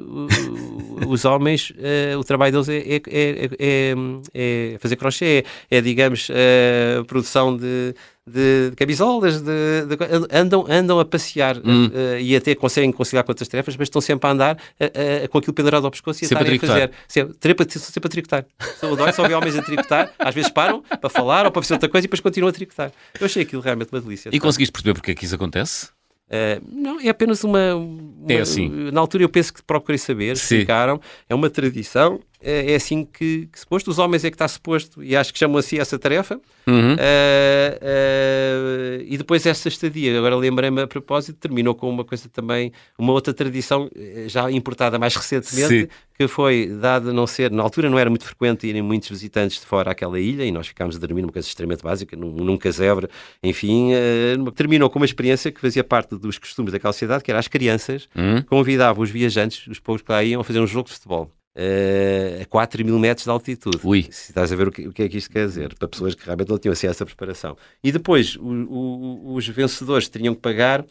[1.07, 1.71] os homens,
[2.17, 7.93] o trabalho deles é, é, é, é, é fazer crochê, é, digamos, a produção de
[8.27, 9.97] de, camisolas, de, de,
[10.31, 11.87] andam, andam a passear hum.
[11.87, 15.29] uh, e até conseguem conciliar com outras tarefas, mas estão sempre a andar uh, uh,
[15.29, 16.91] com aquilo pendurado ao pescoço e a estarem a fazer.
[17.07, 18.45] Sempre, sempre, sempre a tricotar.
[18.79, 21.75] Só adoro, só vi homens a tricotar, às vezes param para falar ou para fazer
[21.75, 22.91] outra coisa e depois continuam a tricotar.
[23.17, 24.29] Eu achei aquilo realmente uma delícia.
[24.33, 25.87] E conseguiste perceber porque é que isso acontece?
[26.27, 28.67] Uh, não, é apenas uma, uma, É assim.
[28.91, 30.55] Na altura eu penso que procurei saber, Sim.
[30.55, 30.99] explicaram.
[31.29, 35.03] É uma tradição, é, é assim que, que suposto, os homens é que está suposto,
[35.03, 36.39] e acho que chamam assim essa tarefa.
[36.67, 36.93] Uhum.
[36.93, 42.71] Uh, uh, e depois essa estadia, agora lembrei-me a propósito, terminou com uma coisa também,
[42.97, 45.87] uma outra tradição eh, já importada mais recentemente, Sim.
[46.17, 49.59] que foi dada a não ser, na altura não era muito frequente irem muitos visitantes
[49.59, 52.57] de fora àquela ilha e nós ficámos a dormir numa coisa extremamente básica, num, num
[52.57, 53.07] casebre,
[53.41, 57.39] enfim, uh, terminou com uma experiência que fazia parte dos costumes daquela cidade, que era
[57.39, 58.41] as crianças Uhum.
[58.43, 61.31] convidavam os viajantes, os poucos que lá iam, a fazer um jogo de futebol.
[61.59, 63.79] Eh, a 4 mil metros de altitude.
[63.83, 64.03] Ui.
[64.11, 66.13] Se estás a ver o que, o que é que isto quer dizer, para pessoas
[66.13, 67.57] que realmente não tinham assim essa preparação.
[67.83, 70.85] E depois, o- o- os vencedores teriam que pagar,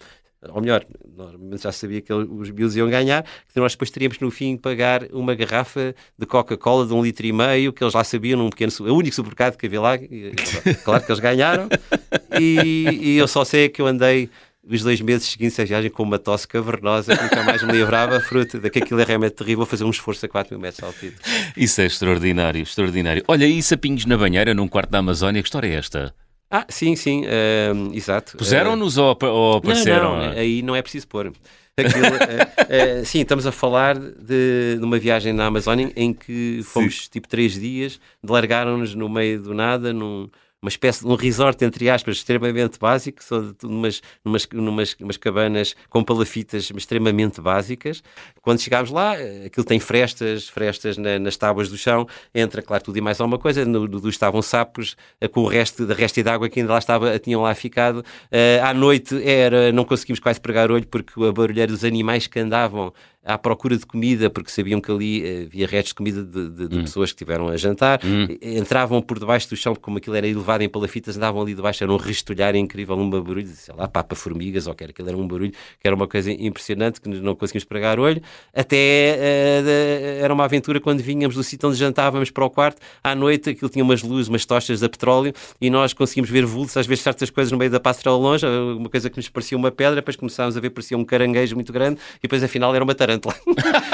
[0.49, 0.85] ou melhor,
[1.17, 5.05] normalmente já sabia que os miúdos iam ganhar, que nós depois teríamos no fim pagar
[5.13, 8.71] uma garrafa de Coca-Cola de um litro e meio, que eles lá sabiam, num pequeno,
[8.73, 9.97] su- o único supermercado que havia lá,
[10.85, 11.69] claro que eles ganharam,
[12.41, 14.29] e, e eu só sei que eu andei
[14.69, 18.21] os dois meses seguintes à viagem com uma tosse cavernosa que nunca mais me livrava,
[18.21, 20.85] fruto de que aquilo é realmente terrível, fazer um esforço a 4 mil metros de
[20.85, 21.17] altitude.
[21.57, 23.23] Isso é extraordinário, extraordinário.
[23.29, 26.15] Olha, e sapinhos na banheira num quarto da Amazónia, que história é esta?
[26.51, 28.37] Ah, sim, sim, ehm, exato.
[28.37, 30.17] Puseram-nos ou, ou apareceram?
[30.17, 31.33] Não, não, aí não é preciso pôr.
[31.79, 36.61] Aquilo, eh, eh, sim, estamos a falar de, de uma viagem na Amazónia em que
[36.65, 40.31] fomos tipo três dias, largaram-nos no meio do nada, num,
[40.67, 45.17] uma espécie de um resort, entre aspas, extremamente básico, só de numas, numas, numas, umas
[45.17, 48.03] cabanas com palafitas extremamente básicas.
[48.43, 52.83] Quando chegámos lá, eh, aquilo tem frestas, frestas na- nas tábuas do chão, entra, claro,
[52.83, 53.65] tudo e mais alguma coisa.
[53.65, 56.79] No, no, estavam sapos eh, com o resto da resta de água que ainda lá
[56.81, 58.05] estava, tinham lá ficado.
[58.33, 62.41] Eh, à noite era, não conseguimos quase pregar olho porque a barulheira dos animais que
[62.41, 62.93] andavam
[63.27, 66.69] à procura de comida, porque sabiam que ali eh, havia restos de comida de, de-
[66.69, 68.01] de pessoas que estiveram a jantar,
[68.41, 71.83] E- entravam por debaixo do chão, como aquilo era elevado em palafitas, andavam ali debaixo,
[71.83, 75.27] era um restolhar incrível, um barulho, sei lá, papa-formigas, ou que era, aquilo era um
[75.27, 78.23] barulho, que era uma coisa impressionante, que não conseguimos pregar olho,
[78.55, 83.15] até de- era uma aventura quando vinhamos do sítio onde jantávamos para o quarto, à
[83.15, 86.87] noite aquilo tinha umas luzes, umas tochas a petróleo, e nós conseguimos ver vultos, às
[86.87, 89.97] vezes certas coisas no meio da ao longe, uma coisa que nos parecia uma pedra,
[89.97, 93.35] depois começámos a ver, parecia um caranguejo muito grande, e depois afinal era uma tarântula.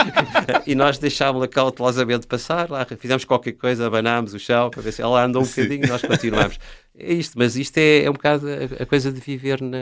[0.66, 5.02] e nós deixámos-la cautelosamente passar, lá fizemos qualquer coisa, abanámos o chão para ver se
[5.02, 6.58] ela andou um bocadinho e nós continuámos.
[6.98, 9.78] É isto, mas isto é, é um bocado a, a coisa de viver, na,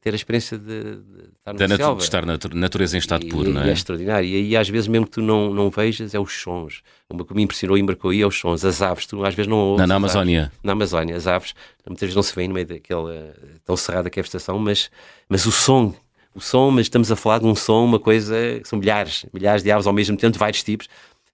[0.00, 0.64] ter a experiência de,
[0.96, 1.00] de
[1.38, 3.68] estar na natu- de estar na natu- natureza em estado E- puro, e, não é
[3.68, 3.72] é?
[3.72, 4.26] extraordinário.
[4.26, 6.80] E aí, às vezes, mesmo que tu não, não vejas, é os sons.
[7.10, 8.64] Uma que me impressionou e marcou aí é os sons.
[8.64, 9.80] As aves, tu às vezes não ouves.
[9.80, 10.04] Na, na aves.
[10.16, 10.50] Amazónia.
[10.62, 11.54] Na Amazónia, as aves,
[11.86, 13.34] muitas vezes não se vêem no meio daquela
[13.66, 14.90] tão cerrada que é a estação, mas,
[15.28, 15.94] mas o som,
[16.34, 19.70] o som, mas estamos a falar de um som, uma coisa, são milhares, milhares de
[19.70, 20.86] aves ao mesmo tempo, de vários tipos,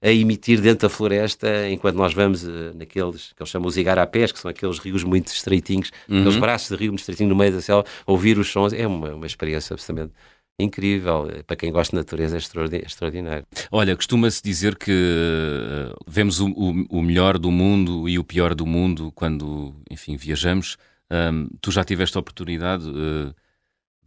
[0.02, 4.30] a emitir dentro da floresta, enquanto nós vamos eh, naqueles que eles chamam os igarapés,
[4.32, 7.60] que são aqueles rios muito estreitinhos, aqueles braços de rio muito estreitinhos no meio da
[7.62, 10.12] selva, ouvir os sons, é uma, uma experiência absolutamente
[10.58, 11.28] incrível.
[11.46, 13.44] Para quem gosta de natureza é extraordi- extraordinário.
[13.70, 18.54] Olha, costuma-se dizer que eh, vemos o, o- o melhor do mundo e o pior
[18.54, 20.76] do mundo quando, enfim, viajamos.
[21.10, 23.34] Ahm, tu já tiveste a oportunidade eh, de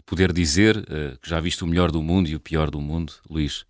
[0.10, 3.14] poder dizer eh, que já viste o melhor do mundo e o pior do mundo,
[3.30, 3.66] Luís?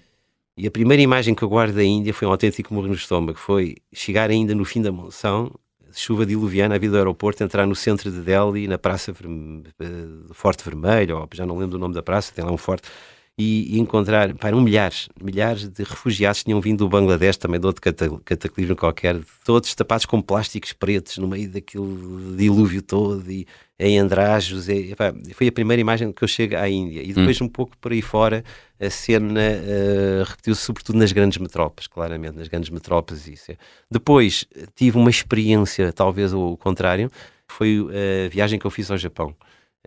[0.59, 3.37] E a primeira imagem que eu guardo da Índia foi um autêntico morro no estômago.
[3.37, 5.53] Foi chegar ainda no fim da monção,
[5.93, 10.33] chuva diluviana, a vida do aeroporto, entrar no centro de Delhi, na Praça Verme- eh,
[10.33, 12.89] Forte Vermelho, ou já não lembro do nome da praça, tem lá um forte,
[13.37, 17.67] e, encontrar, pá, eram milhares, milhares de refugiados que tinham vindo do Bangladesh, também de
[17.67, 23.45] outro cata- cataclismo qualquer, todos tapados com plásticos pretos no meio daquele dilúvio todo e
[23.79, 24.67] em andrajos.
[24.67, 27.03] E, pá, foi a primeira imagem que eu chego à Índia.
[27.03, 28.43] E depois, um pouco por aí fora,
[28.79, 33.27] a cena uh, repetiu-se sobretudo nas grandes metrópoles, claramente, nas grandes metrópoles.
[33.27, 33.57] Isso é.
[33.89, 34.45] Depois
[34.75, 37.11] tive uma experiência, talvez o contrário,
[37.47, 37.85] foi
[38.25, 39.35] a viagem que eu fiz ao Japão.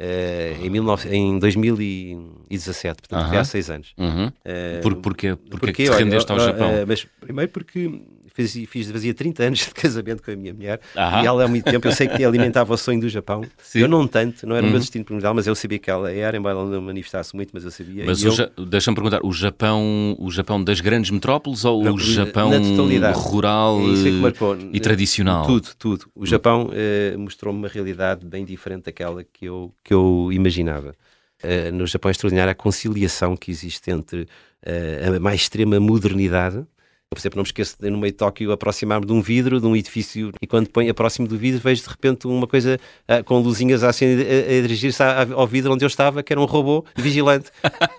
[0.00, 3.40] Uh, em, 19, em 2017, portanto, foi Aham.
[3.40, 3.92] há seis anos.
[3.98, 4.28] Uhum.
[4.28, 6.70] Uh, Por, porquê, porquê porque, que te olha, rendeste ao eu- Japão?
[6.70, 8.00] eh, mas primeiro porque
[8.34, 10.80] fiz, fiz, fazia 30 anos de casamento com a minha mulher
[11.22, 13.42] e ela há muito tempo, eu sei que alimentava o sonho do Japão.
[13.62, 13.80] Sim.
[13.80, 14.80] Eu não tanto, não era o meu Uhum.
[14.80, 17.70] destino primordial, mas eu sabia que ela era, embora ela não manifestasse muito, mas eu
[17.70, 18.04] sabia.
[18.06, 21.98] Mas eu, Ja- deixa-me perguntar, o Japão, o Japão das grandes metrópoles ou Não, o
[21.98, 22.50] Japão
[23.14, 25.46] rural é eh, e tradicional?
[25.46, 26.06] Tudo, tudo.
[26.14, 30.94] O Japão eh, mostrou-me uma realidade bem diferente daquela que eu, que eu imaginava.
[31.42, 36.66] Uh, no Japão é extraordinária a conciliação que existe entre uh, a mais extrema modernidade
[37.12, 39.66] por exemplo, não me esqueço de no meio de Tóquio aproximar-me de um vidro, de
[39.66, 43.40] um edifício, e quando ponho próximo do vidro vejo de repente uma coisa uh, com
[43.40, 47.50] luzinhas assim, a, a dirigir-se ao vidro onde eu estava, que era um robô vigilante.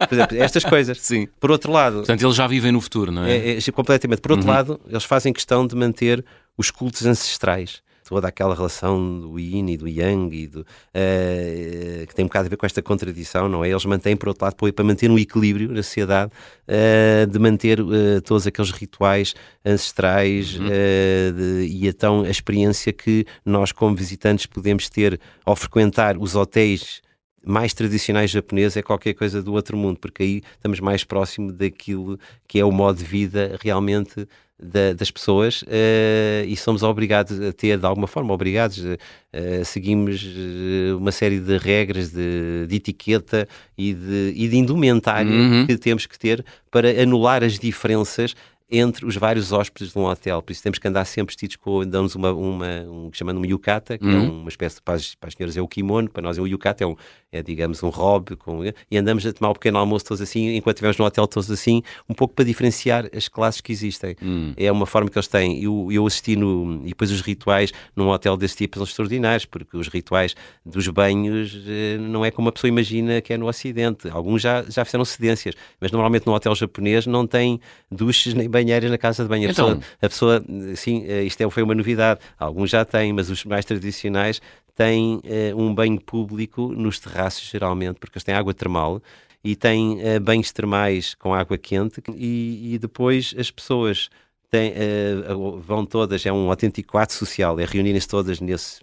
[0.08, 0.98] Por exemplo, estas coisas.
[1.04, 1.28] Sim.
[1.42, 1.98] Por outro lado.
[1.98, 3.36] Portanto, eles já vivem no futuro, não é?
[3.36, 4.22] é, é completamente.
[4.22, 4.54] Por outro uhum.
[4.54, 6.24] lado, eles fazem questão de manter
[6.58, 12.14] os cultos ancestrais toda aquela relação do yin e do yang e do, uh, que
[12.14, 13.70] tem um bocado a ver com esta contradição, não é?
[13.70, 16.30] Eles mantêm, por outro lado, para manter um equilíbrio na sociedade,
[16.68, 19.34] uh, de manter uh, todos aqueles rituais
[19.66, 20.68] ancestrais uhum.
[20.68, 27.02] de, e então a experiência que nós, como visitantes, podemos ter ao frequentar os hotéis
[27.46, 32.20] mais tradicionais japoneses é qualquer coisa do outro mundo, porque aí estamos mais próximo daquilo
[32.46, 34.28] que é o modo de vida realmente
[34.62, 38.98] da, das pessoas uh, e somos obrigados a ter, de alguma forma, obrigados, uh,
[39.66, 40.24] seguimos
[40.98, 43.48] uma série de regras de, de etiqueta
[43.78, 45.66] e de, e de indumentária uhum.
[45.66, 48.36] que temos que ter para anular as diferenças
[48.72, 50.42] entre os vários hóspedes de um hotel.
[50.42, 53.48] Por isso temos que andar sempre vestidos com, damos uma, uma um que chamamos uma
[53.48, 54.26] yukata, que é uhum.
[54.26, 56.42] é uma espécie de, para as, para as senhoras é o kimono, para nós é
[56.42, 56.96] o yukata, é, um,
[57.32, 60.78] é digamos um robe, com, e andamos a tomar um pequeno almoço todos assim, enquanto
[60.78, 64.16] estivermos no hotel todos assim, um pouco para diferenciar as classes que existem.
[64.22, 64.54] Uhum.
[64.56, 65.62] É uma forma que eles têm.
[65.62, 69.76] Eu, eu assisti no, e depois os rituais num hotel desse tipo são extraordinários, porque
[69.76, 70.34] os rituais
[70.66, 74.08] dos banhos eh, não é como a pessoa imagina que é no Ocidente.
[74.10, 77.60] Alguns já, já fizeram cedências, mas normalmente no hotel japonês não tem
[77.92, 79.48] duches nem banhos banheiras na casa de banho.
[79.48, 79.80] A, então...
[79.80, 82.20] pessoa, a pessoa, sim, eh, isto é, foi uma novidade.
[82.38, 84.42] Alguns já têm, mas os mais tradicionais
[84.76, 89.02] têm uh, um banho público nos terraços, geralmente, porque eles têm água termal
[89.44, 94.10] e têm uh, banhos termais com água quente e, e depois as pessoas
[94.50, 98.80] têm, uh, vão todas, é um autêntico ato social, é reunirem-se todas nesse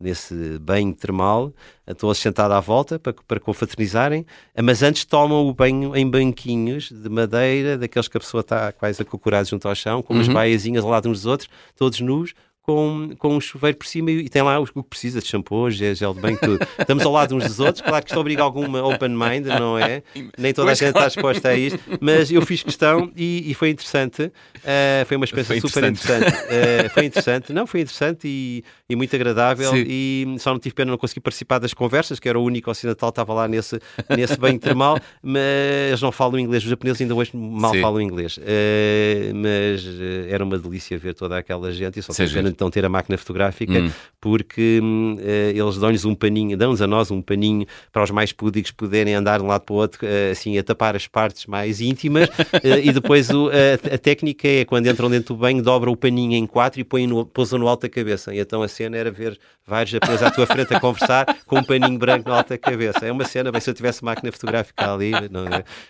[0.00, 1.52] nesse banho termal,
[1.86, 4.24] estão sentados à volta para, para confraternizarem,
[4.62, 9.02] mas antes tomam o banho em banquinhos de madeira, daqueles que a pessoa está quase
[9.02, 10.34] acocorada junto ao chão, com umas uhum.
[10.34, 12.32] baiazinhas ao lado uns dos outros, todos nus,
[12.70, 16.14] com, com um chuveiro por cima e, tem lá o que precisa de shampoo, gel,
[16.14, 16.64] de banho, tudo.
[16.78, 20.02] Estamos ao lado uns dos outros, claro que isto obriga alguma open mind, não é?
[20.38, 23.70] Nem toda a gente está exposta a isto, mas eu fiz questão e, e foi
[23.70, 26.28] interessante, uh, foi uma experiência foi super interessante.
[26.30, 29.84] Uh, foi interessante, não, foi interessante e, e muito agradável Sim.
[29.88, 33.10] e só não tive pena não conseguir participar das conversas, que era o único ocidental
[33.10, 37.32] que estava lá nesse, nesse banho termal, mas não falam inglês, os japoneses ainda hoje
[37.34, 37.80] mal Sim.
[37.80, 39.84] falam inglês, uh, mas
[40.28, 43.16] era uma delícia ver toda aquela gente e só tive pena então ter a máquina
[43.16, 43.90] fotográfica, hum.
[44.20, 48.70] porque uh, eles dão-lhes um paninho, dão-nos a nós um paninho para os mais púdicos
[48.70, 51.80] poderem andar de um lado para o outro, uh, assim, a tapar as partes mais
[51.80, 52.32] íntimas, uh,
[52.84, 56.34] e depois o, a, a, técnica é quando entram dentro do banho, dobra o paninho
[56.34, 58.34] em quatro e põem no, pousam no alto da cabeça.
[58.34, 61.64] E então a cena era ver vários japoneses à tua frente a conversar com um
[61.64, 63.06] paninho branco no alto da cabeça.
[63.06, 65.44] É uma cena, bem, se eu tivesse máquina fotográfica ali, não,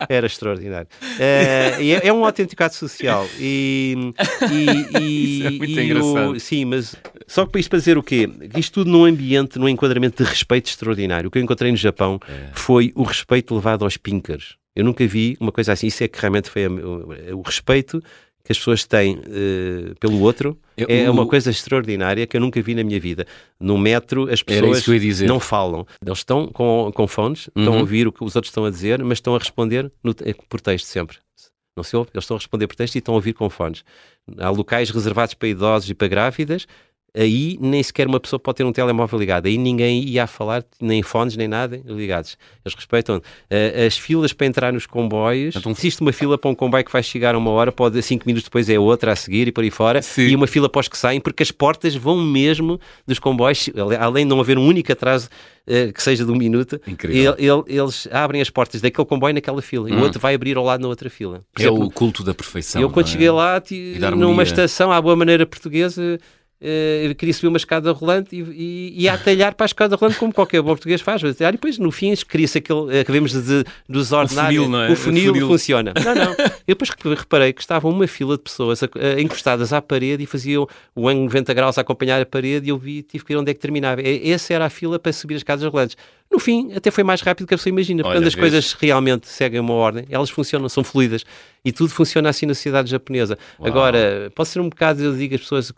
[0.09, 0.87] era extraordinário.
[1.19, 3.27] É, é, um autêntico ato social.
[3.39, 4.13] E,
[4.53, 6.33] e, e, é muito engraçado.
[6.33, 8.29] O, sim, mas só que para isto para dizer o quê?
[8.57, 11.29] Isto tudo num ambiente, num enquadramento de respeito extraordinário.
[11.29, 12.49] O que eu encontrei no Japão é.
[12.53, 14.57] foi o respeito levado aos pinkers.
[14.75, 15.87] Eu nunca vi uma coisa assim.
[15.87, 18.03] Isso é que realmente foi o, o respeito
[18.45, 22.61] que as pessoas têm uh, pelo outro eu, é uma coisa extraordinária que eu nunca
[22.61, 23.27] vi na minha vida.
[23.61, 24.85] No metro, as pessoas
[25.21, 25.87] não falam.
[26.05, 27.63] Eles estão com, com fones, uhum.
[27.63, 30.15] estão a ouvir o que os outros estão a dizer, mas estão a responder no,
[30.23, 31.19] eh, por texto sempre.
[31.77, 32.11] Não se ouve?
[32.13, 33.85] Eles estão a responder por texto e estão a ouvir com fones.
[34.39, 36.67] Há locais reservados para idosos e para grávidas,
[37.17, 39.47] aí nem sequer uma pessoa pode ter um telemóvel ligado.
[39.47, 42.37] Aí ninguém ia a falar, nem fones, nem nada ligados.
[42.65, 45.57] Eles respeitam uh, as filas para entrar nos comboios.
[45.57, 48.45] Então, existe uma fila para um comboio que vai chegar uma hora, pode cinco minutos
[48.45, 50.03] depois é outra a seguir e por aí fora.
[50.03, 50.29] Sim.
[50.29, 54.25] E uma fila para os que saem, porque as portas vão mesmo dos comboios, além
[54.25, 55.29] de não haver um único atraso
[55.67, 59.63] uh, que seja de um minuto, ele, ele, eles abrem as portas daquele comboio naquela
[59.63, 59.89] fila hum.
[59.89, 60.03] e o hum.
[60.03, 61.45] outro vai abrir ao lado na outra fila.
[61.53, 62.81] Por é exemplo, o culto da perfeição.
[62.81, 63.11] Eu quando é?
[63.11, 63.63] cheguei lá,
[64.17, 66.19] numa estação, à boa maneira portuguesa,
[66.63, 70.31] Uh, queria subir uma escada rolante e, e, e atalhar para a escada rolante como
[70.31, 71.23] qualquer bom português faz.
[71.23, 74.91] E depois, no fim, queria-se aquele, eh, acabemos de, de O funil, é?
[74.91, 75.49] O funil, o funil.
[75.49, 75.95] funciona.
[76.05, 76.33] Não, não.
[76.67, 78.81] Eu depois reparei que estava uma fila de pessoas
[79.19, 82.77] encostadas à parede e faziam o ângulo 90 graus a acompanhar a parede e eu
[82.79, 84.03] vi, tive que ver onde é que terminava.
[84.03, 85.97] Essa era a fila para subir as escadas rolantes.
[86.31, 88.07] No fim, até foi mais rápido que a pessoa imagina.
[88.07, 91.25] Olha, quando as coisas realmente seguem uma ordem, elas funcionam, são fluidas.
[91.65, 93.37] E tudo funciona assim na sociedade japonesa.
[93.59, 93.69] Uau.
[93.69, 95.73] Agora, pode ser um bocado, eu digo, as pessoas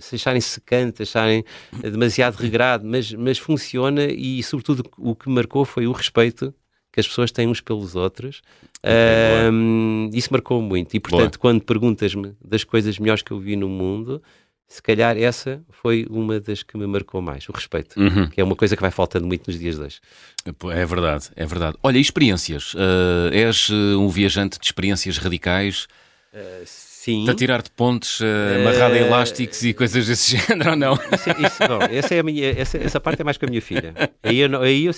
[0.00, 1.44] se acharem secante, acharem
[1.80, 6.52] demasiado regrado, mas, mas funciona e, sobretudo, o que marcou foi o respeito
[6.92, 8.42] que as pessoas têm uns pelos outros.
[8.78, 10.94] Okay, um, isso marcou muito.
[10.94, 11.40] E, portanto, boa.
[11.40, 14.20] quando perguntas-me das coisas melhores que eu vi no mundo,
[14.68, 18.28] se calhar essa foi uma das que me marcou mais, o respeito, Uhum.
[18.28, 20.00] que é uma coisa que vai faltando muito nos dias de hoje.
[20.44, 21.76] É verdade, é verdade.
[21.82, 22.74] Olha, experiências?
[22.74, 25.86] Uh, és uh, um viajante de experiências radicais?
[26.34, 27.24] Uh, sim.
[27.24, 28.24] De tirar de pontes, uh,
[28.60, 30.92] amarrado a elásticos e coisas desse género ou não?
[30.94, 33.62] Isso, isso, não, essa, é a minha, essa, essa parte é mais com a minha
[33.62, 33.94] filha.
[34.22, 34.92] Aí eu, aí eu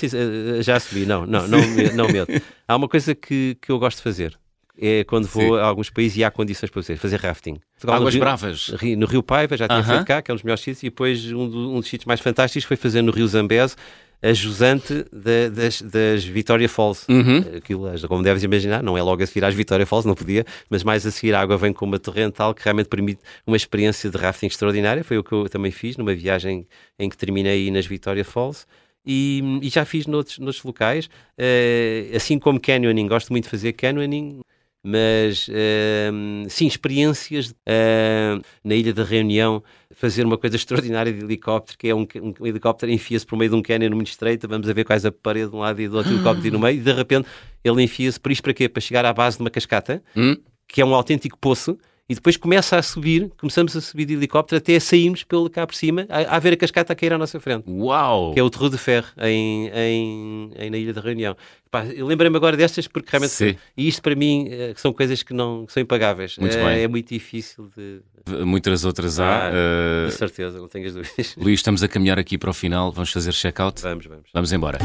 [0.63, 1.61] já assumi, não, não, não,
[1.95, 2.27] não medo.
[2.67, 4.37] Há uma coisa que, que eu gosto de fazer,
[4.81, 5.61] é quando vou Sim.
[5.61, 7.61] a alguns países e há condições para fazer, fazer rafting.
[7.87, 8.75] Águas Rio, Bravas.
[8.97, 9.87] No Rio Paiva, já tinha uh -huh.
[9.87, 12.07] feito cá, que é um dos melhores sítios, e depois um, do, um dos sítios
[12.07, 13.77] mais fantásticos foi fazer no Rio Zambeze,
[14.23, 17.05] a jusante da, das, das Victoria Falls.
[17.09, 17.57] Uhum.
[17.57, 20.83] Aquilo, como deves imaginar, não é logo a seguir às Victoria Falls, não podia, mas
[20.83, 24.17] mais a seguir a água vem com uma torrental que realmente permite uma experiência de
[24.17, 25.03] rafting extraordinária.
[25.05, 26.67] Foi o que eu também fiz numa viagem
[26.99, 28.67] em que terminei nas Victoria Falls.
[29.05, 33.73] E, e, já fiz noutros, noutros locais, uh, assim como canyoning, gosto muito de fazer
[33.73, 34.41] canyoning,
[34.83, 41.77] mas uh, sim, experiências uh, na Ilha da Reunião, fazer uma coisa extraordinária de helicóptero,
[41.77, 44.73] que é um, um helicóptero enfia-se por meio de um canyon muito estreito, vamos a
[44.73, 46.93] ver quais a parede de um lado e do outro, helicóptero no meio, e de
[46.93, 47.29] repente
[47.63, 48.69] ele enfia-se por isto para quê?
[48.69, 50.37] Para chegar à base de uma cascata, hum?
[50.67, 51.79] que é um autêntico poço,
[52.11, 55.77] e depois começa a subir, começamos a subir de helicóptero até sairmos pelo cá por
[55.77, 57.71] cima, a, a ver a cascata a cair à nossa frente.
[57.71, 58.35] Uau!
[58.35, 61.37] Que é o Terror de Ferro, em, em, em, na Ilha da Reunião.
[61.71, 63.31] Pá, eu lembrei-me agora destas porque realmente.
[63.31, 63.57] Sim.
[63.77, 66.37] E isto para mim uh, são coisas que não que são impagáveis.
[66.37, 66.83] Muito é, bem.
[66.83, 68.01] é muito difícil de.
[68.45, 69.47] Muitas outras há.
[69.47, 70.11] Ah, uh...
[70.11, 71.37] Com certeza, não tenho as dúvidas.
[71.39, 72.91] Luís, estamos a caminhar aqui para o final.
[72.91, 73.81] Vamos fazer check-out?
[73.83, 74.31] Vamos, vamos.
[74.35, 74.81] Vamos embora.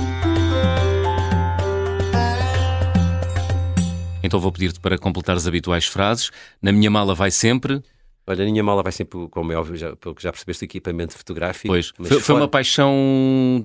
[4.36, 6.30] Então vou pedir-te para completar as habituais frases.
[6.62, 7.82] Na minha mala vai sempre.
[8.28, 11.14] Olha, a minha mala vai sempre, como é óbvio, já, pelo que já percebeste, equipamento
[11.18, 11.68] fotográfico.
[11.70, 11.94] Pois.
[11.96, 12.40] Foi, fora...
[12.42, 12.94] uma paixão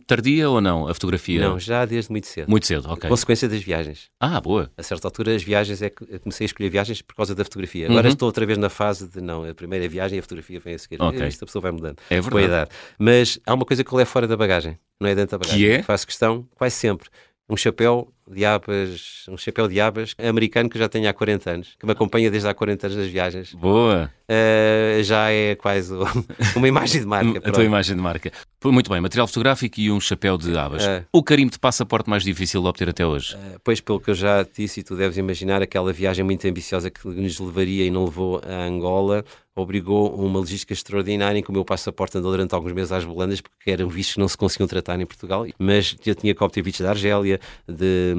[0.06, 1.40] tardia ou não, a fotografia?
[1.40, 2.48] Não, já desde muito cedo.
[2.48, 3.08] Muito cedo, ok.
[3.10, 4.10] Consequência das viagens.
[4.20, 4.70] Ah, boa.
[4.76, 7.86] A certa altura, as viagens, é que comecei a escolher viagens por causa da fotografia.
[7.88, 8.12] Agora Uhum.
[8.12, 10.78] estou outra vez na fase de, não, a primeira viagem e a fotografia vem a
[10.78, 11.02] seguir.
[11.02, 11.20] Ok.
[11.20, 11.96] Esta pessoa vai mudando.
[12.08, 12.44] É Com a verdade.
[12.44, 12.70] idade.
[12.96, 15.58] Mas há uma coisa que eu levo fora da bagagem, não é dentro da bagagem.
[15.58, 15.82] Que é?
[15.82, 17.08] Faço questão, quase sempre,
[17.48, 21.76] um chapéu de abas, um chapéu de abas americano que já tenho há 40 anos,
[21.78, 23.54] que me acompanha desde há 40 anos nas viagens.
[23.54, 24.10] Boa.
[24.30, 25.92] Uh, já é quase
[26.54, 27.38] uma imagem de marca.
[27.48, 28.30] a tua imagem de marca.
[28.64, 30.84] Muito bem, material fotográfico e um chapéu de abas.
[30.84, 31.04] É.
[31.12, 33.34] O carimbo de passaporte mais difícil de obter até hoje?
[33.34, 36.90] Uh, pois, pelo que eu já disse, e tu deves imaginar, aquela viagem muito ambiciosa
[36.90, 39.24] que nos levaria e não levou a Angola,
[39.60, 43.40] obrigou uma logística extraordinária em que o meu passaporte andou durante alguns meses às bolandas
[43.40, 45.46] porque eram vistos que não se conseguiam tratar em Portugal.
[45.58, 48.14] Mas eu tinha que obter vistos da Argélia, de,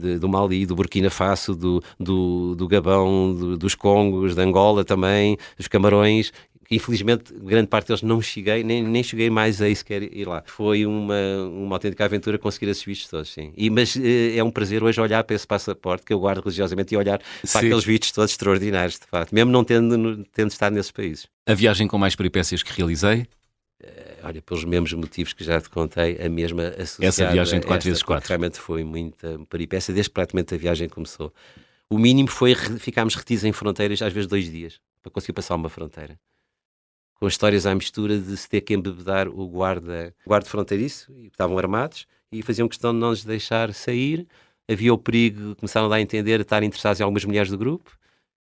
[0.00, 4.84] de, do Mali, do Burkina Faso, do, do, do Gabão, do, dos Congos, da Angola
[4.84, 6.32] também, dos Camarões.
[6.70, 10.42] Infelizmente, grande parte deles não cheguei, nem, nem cheguei mais a sequer ir lá.
[10.46, 11.14] Foi uma,
[11.50, 13.52] uma autêntica aventura conseguir esses vistos todos, sim.
[13.56, 16.94] E, mas eh, é um prazer hoje olhar para esse passaporte que eu guardo religiosamente
[16.94, 17.52] e olhar Sim.
[17.52, 21.26] para aqueles vistos todos extraordinários, de facto, mesmo não tendo, tendo estado nesses países.
[21.46, 23.26] A viagem com mais peripécias que realizei?
[24.22, 27.68] Olha, pelos mesmos motivos que já te contei, a mesma associada Essa viagem de a
[27.68, 28.22] quatro esta, vezes quatro.
[28.22, 31.32] porque Realmente foi muita peripécia, desde que praticamente a viagem começou.
[31.88, 35.68] O mínimo foi ficarmos retidos em fronteiras, às vezes dois dias, para conseguir passar uma
[35.68, 36.18] fronteira.
[37.18, 41.58] Com histórias à mistura de se ter que embebedar o guarda, guarda fronteiriço, e estavam
[41.58, 44.24] armados, e faziam questão de não nos deixar sair.
[44.70, 47.58] Havia o perigo, começaram a dar a entender, de estar interessados em algumas mulheres do
[47.58, 47.98] grupo.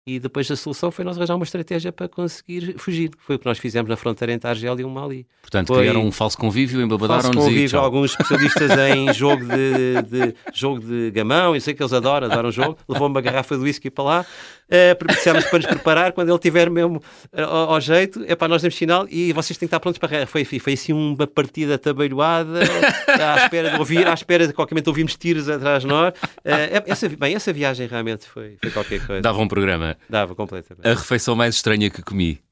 [0.09, 3.11] E depois a solução foi nós arranjar uma estratégia para conseguir fugir.
[3.19, 5.27] Foi o que nós fizemos na fronteira entre a Argélia e o Mali.
[5.43, 10.35] Portanto, Foi- criaram um falso convívio, embabadaram-nos e convívio alguns especialistas em jogo de, de-
[10.55, 12.79] jogo de gamão, eu sei que eles adoram, adoram jogo.
[12.89, 14.27] Levou uma garrafa de whisky para lá,
[14.71, 16.13] eh, precisamos para nos preparar.
[16.13, 17.03] Quando ele tiver mesmo
[17.33, 19.99] eh, ao, ao jeito, é para nós damos sinal e vocês têm que estar prontos
[19.99, 20.27] para.
[20.27, 22.61] Foi, foi assim uma partida tabeirada,
[23.07, 26.15] à espera de ouvir, à espera de qualquer momento ouvirmos tiros atrás de nós.
[26.45, 29.21] Eh, essa, bem, essa viagem realmente foi, foi qualquer coisa.
[29.21, 29.98] Dava um programa.
[30.09, 30.87] Dava completamente.
[30.87, 32.43] A refeição mais estranha que comi.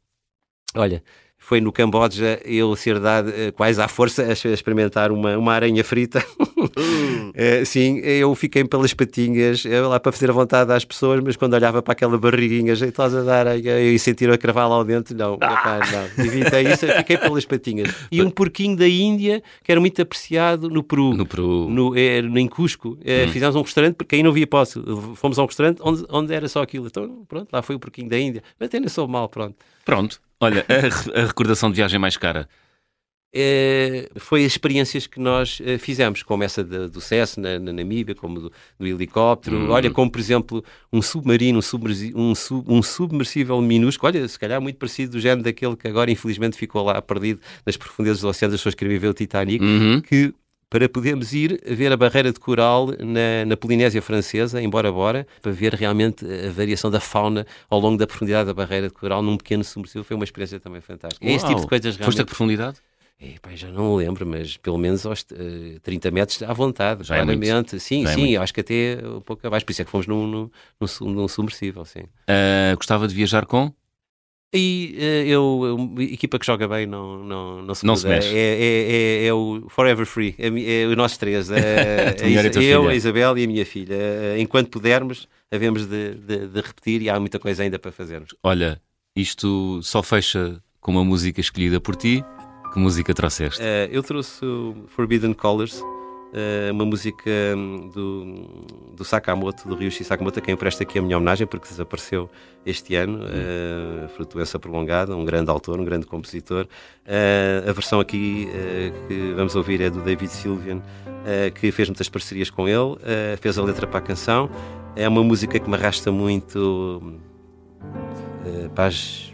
[0.74, 1.02] Olha,
[1.46, 5.84] foi no Camboja eu ser dado eh, quase à força a experimentar uma, uma aranha
[5.84, 6.20] frita.
[7.38, 11.52] Eh, sim, eu fiquei pelas patinhas lá para fazer a vontade às pessoas, mas quando
[11.54, 15.80] olhava para aquela barriguinha jeitosa da aranha e sentir a cravar lá dentro, não, epá,
[16.16, 17.94] não, evitei isso, fiquei pelas patinhas.
[18.10, 21.12] E um porquinho da Índia que era muito apreciado no Peru.
[21.14, 21.68] No Peru.
[21.68, 24.80] No, no- em Cusco, Eh, fizemos um restaurante porque aí não havia posse.
[25.16, 26.86] Fomos a um restaurante onde, onde era só aquilo.
[26.86, 28.42] Então, pronto, lá foi o porquinho da Índia.
[28.58, 29.56] Mas até nem sou mal, pronto.
[29.86, 30.20] Pronto.
[30.38, 32.46] Olha, a, a recordação de viagem mais cara.
[33.34, 37.72] eh, foi as experiências que nós eh, fizemos, como essa da- do CES na, na
[37.72, 39.70] Namíbia, como do, do helicóptero, Hum.
[39.70, 44.38] olha, como por exemplo um submarino, um, submersi- um, sub- um submersível minúsculo, olha, se
[44.38, 48.28] calhar muito parecido do género daquele que agora infelizmente ficou lá perdido nas profundezas do
[48.28, 50.00] oceano, as pessoas queriam ver o Titanic, Uhum.
[50.00, 50.32] que
[50.68, 55.52] para podermos ir ver a barreira de coral na, na Polinésia Francesa, em Bora para
[55.52, 59.36] ver realmente a variação da fauna ao longo da profundidade da barreira de coral num
[59.36, 60.04] pequeno submersível.
[60.04, 61.24] Foi uma experiência também fantástica.
[61.24, 61.32] Uau.
[61.32, 62.04] É esse tipo de coisas realmente...
[62.04, 62.78] Foste a profundidade?
[63.18, 67.14] É, pá, já não lembro, mas pelo menos aos uh, 30 metros à vontade, Já
[67.16, 67.50] é claramente.
[67.52, 67.80] muito.
[67.80, 68.42] sim, Já é sim, muito.
[68.42, 69.64] acho que até um pouco abaixo.
[69.64, 72.02] Por isso é que fomos num, num, num, num submersível, sim.
[72.28, 73.72] Ah, gostava de viajar com?
[74.56, 78.34] E eh, eu, equipa que joga bem não, não, não se Não se mexe.
[78.34, 81.50] É, é, é, é o Forever Free, é, é os nossos três.
[81.50, 83.94] É, A e a eu, a Isabel e a minha filha.
[83.94, 88.34] Eh, Enquanto pudermos, havemos de, de, de repetir e há muita coisa ainda para fazermos.
[88.42, 88.80] Olha,
[89.14, 92.24] isto só fecha com uma música escolhida por ti.
[92.72, 93.60] Que música trouxeste?
[93.62, 95.82] Eh, eu trouxe o Forbidden Colors,
[96.72, 101.02] uma música hum, do, do Sakamoto, do Ryushi Sakamoto, a quem eu presto aqui a
[101.02, 102.28] minha homenagem, porque desapareceu
[102.64, 106.66] este ano, uh, fruto de doença prolongada, um grande autor, um grande compositor.
[107.06, 110.82] Eh, a versão aqui eh, que vamos ouvir é do David Sylvian,
[111.24, 114.50] eh, que fez muitas parcerias com ele, eh, fez a letra para a canção.
[114.96, 117.00] É uma música que me arrasta muito
[118.44, 119.25] eh, para, as-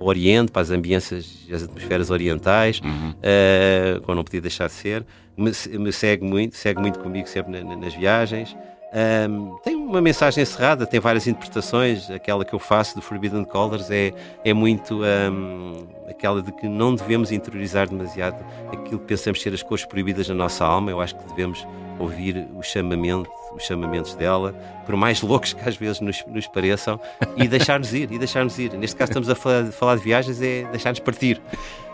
[0.00, 3.10] para o Oriente, para as ambiências e as atmosferas orientais Uhum.
[3.10, 5.04] uh, como não podia deixar de ser,
[5.36, 8.56] me, me segue muito, segue muito comigo sempre na- na- nas viagens.
[9.28, 12.10] Um, tem uma mensagem encerrada, tem várias interpretações.
[12.10, 14.12] Aquela que eu faço do Forbidden Colors é,
[14.44, 19.62] é muito um, aquela de que não devemos interiorizar demasiado aquilo que pensamos ser as
[19.62, 20.90] cores proibidas na nossa alma.
[20.90, 21.64] Eu acho que devemos
[22.00, 24.52] ouvir o chamamento, os chamamentos dela,
[24.86, 26.98] por mais loucos que às vezes nos, nos pareçam,
[27.36, 28.72] e deixar-nos ir, e deixar-nos ir.
[28.74, 31.40] Neste caso estamos a falar, falar de viagens, é deixar-nos partir.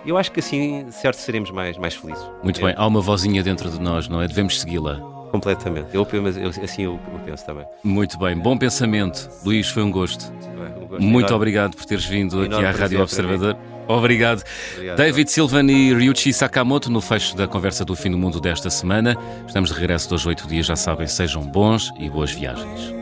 [0.05, 2.25] Eu acho que assim, certo, seremos mais, mais felizes.
[2.43, 4.29] Muito É, bem, há uma vozinha dentro de nós, não é?
[4.29, 5.01] Devemos segui-la.
[5.33, 5.89] Completamente.
[5.93, 7.67] Eu, eu- assim eu, eu penso também.
[7.83, 9.29] Muito bem, bom pensamento.
[9.45, 10.33] Luís, foi um gosto.
[10.33, 11.35] Um gosto Muito enorme.
[11.37, 13.57] obrigado por teres vindo aqui à Rádio Observador.
[13.89, 14.43] Obrigado.
[14.75, 14.97] Obrigado.
[14.97, 19.17] David Silvan e Ryuichi Sakamoto no fecho da conversa do fim do mundo desta semana.
[19.47, 22.96] Estamos de regresso dos oito dias, já sabem, sejam bons e boas viagens.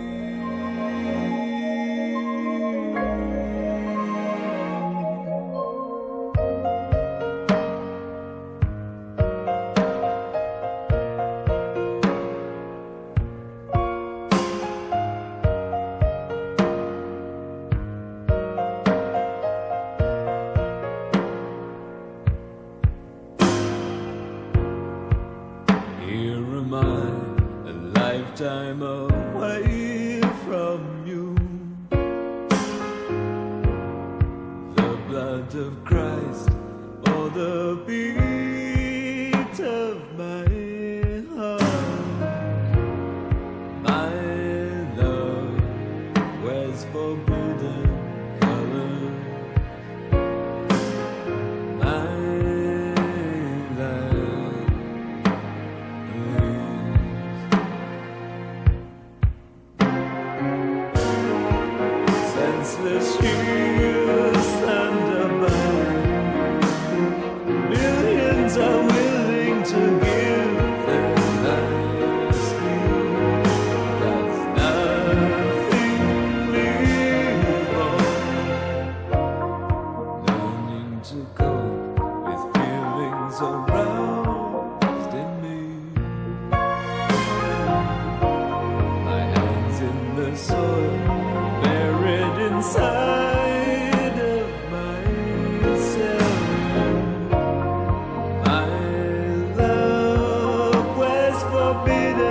[101.54, 102.23] Forbidden.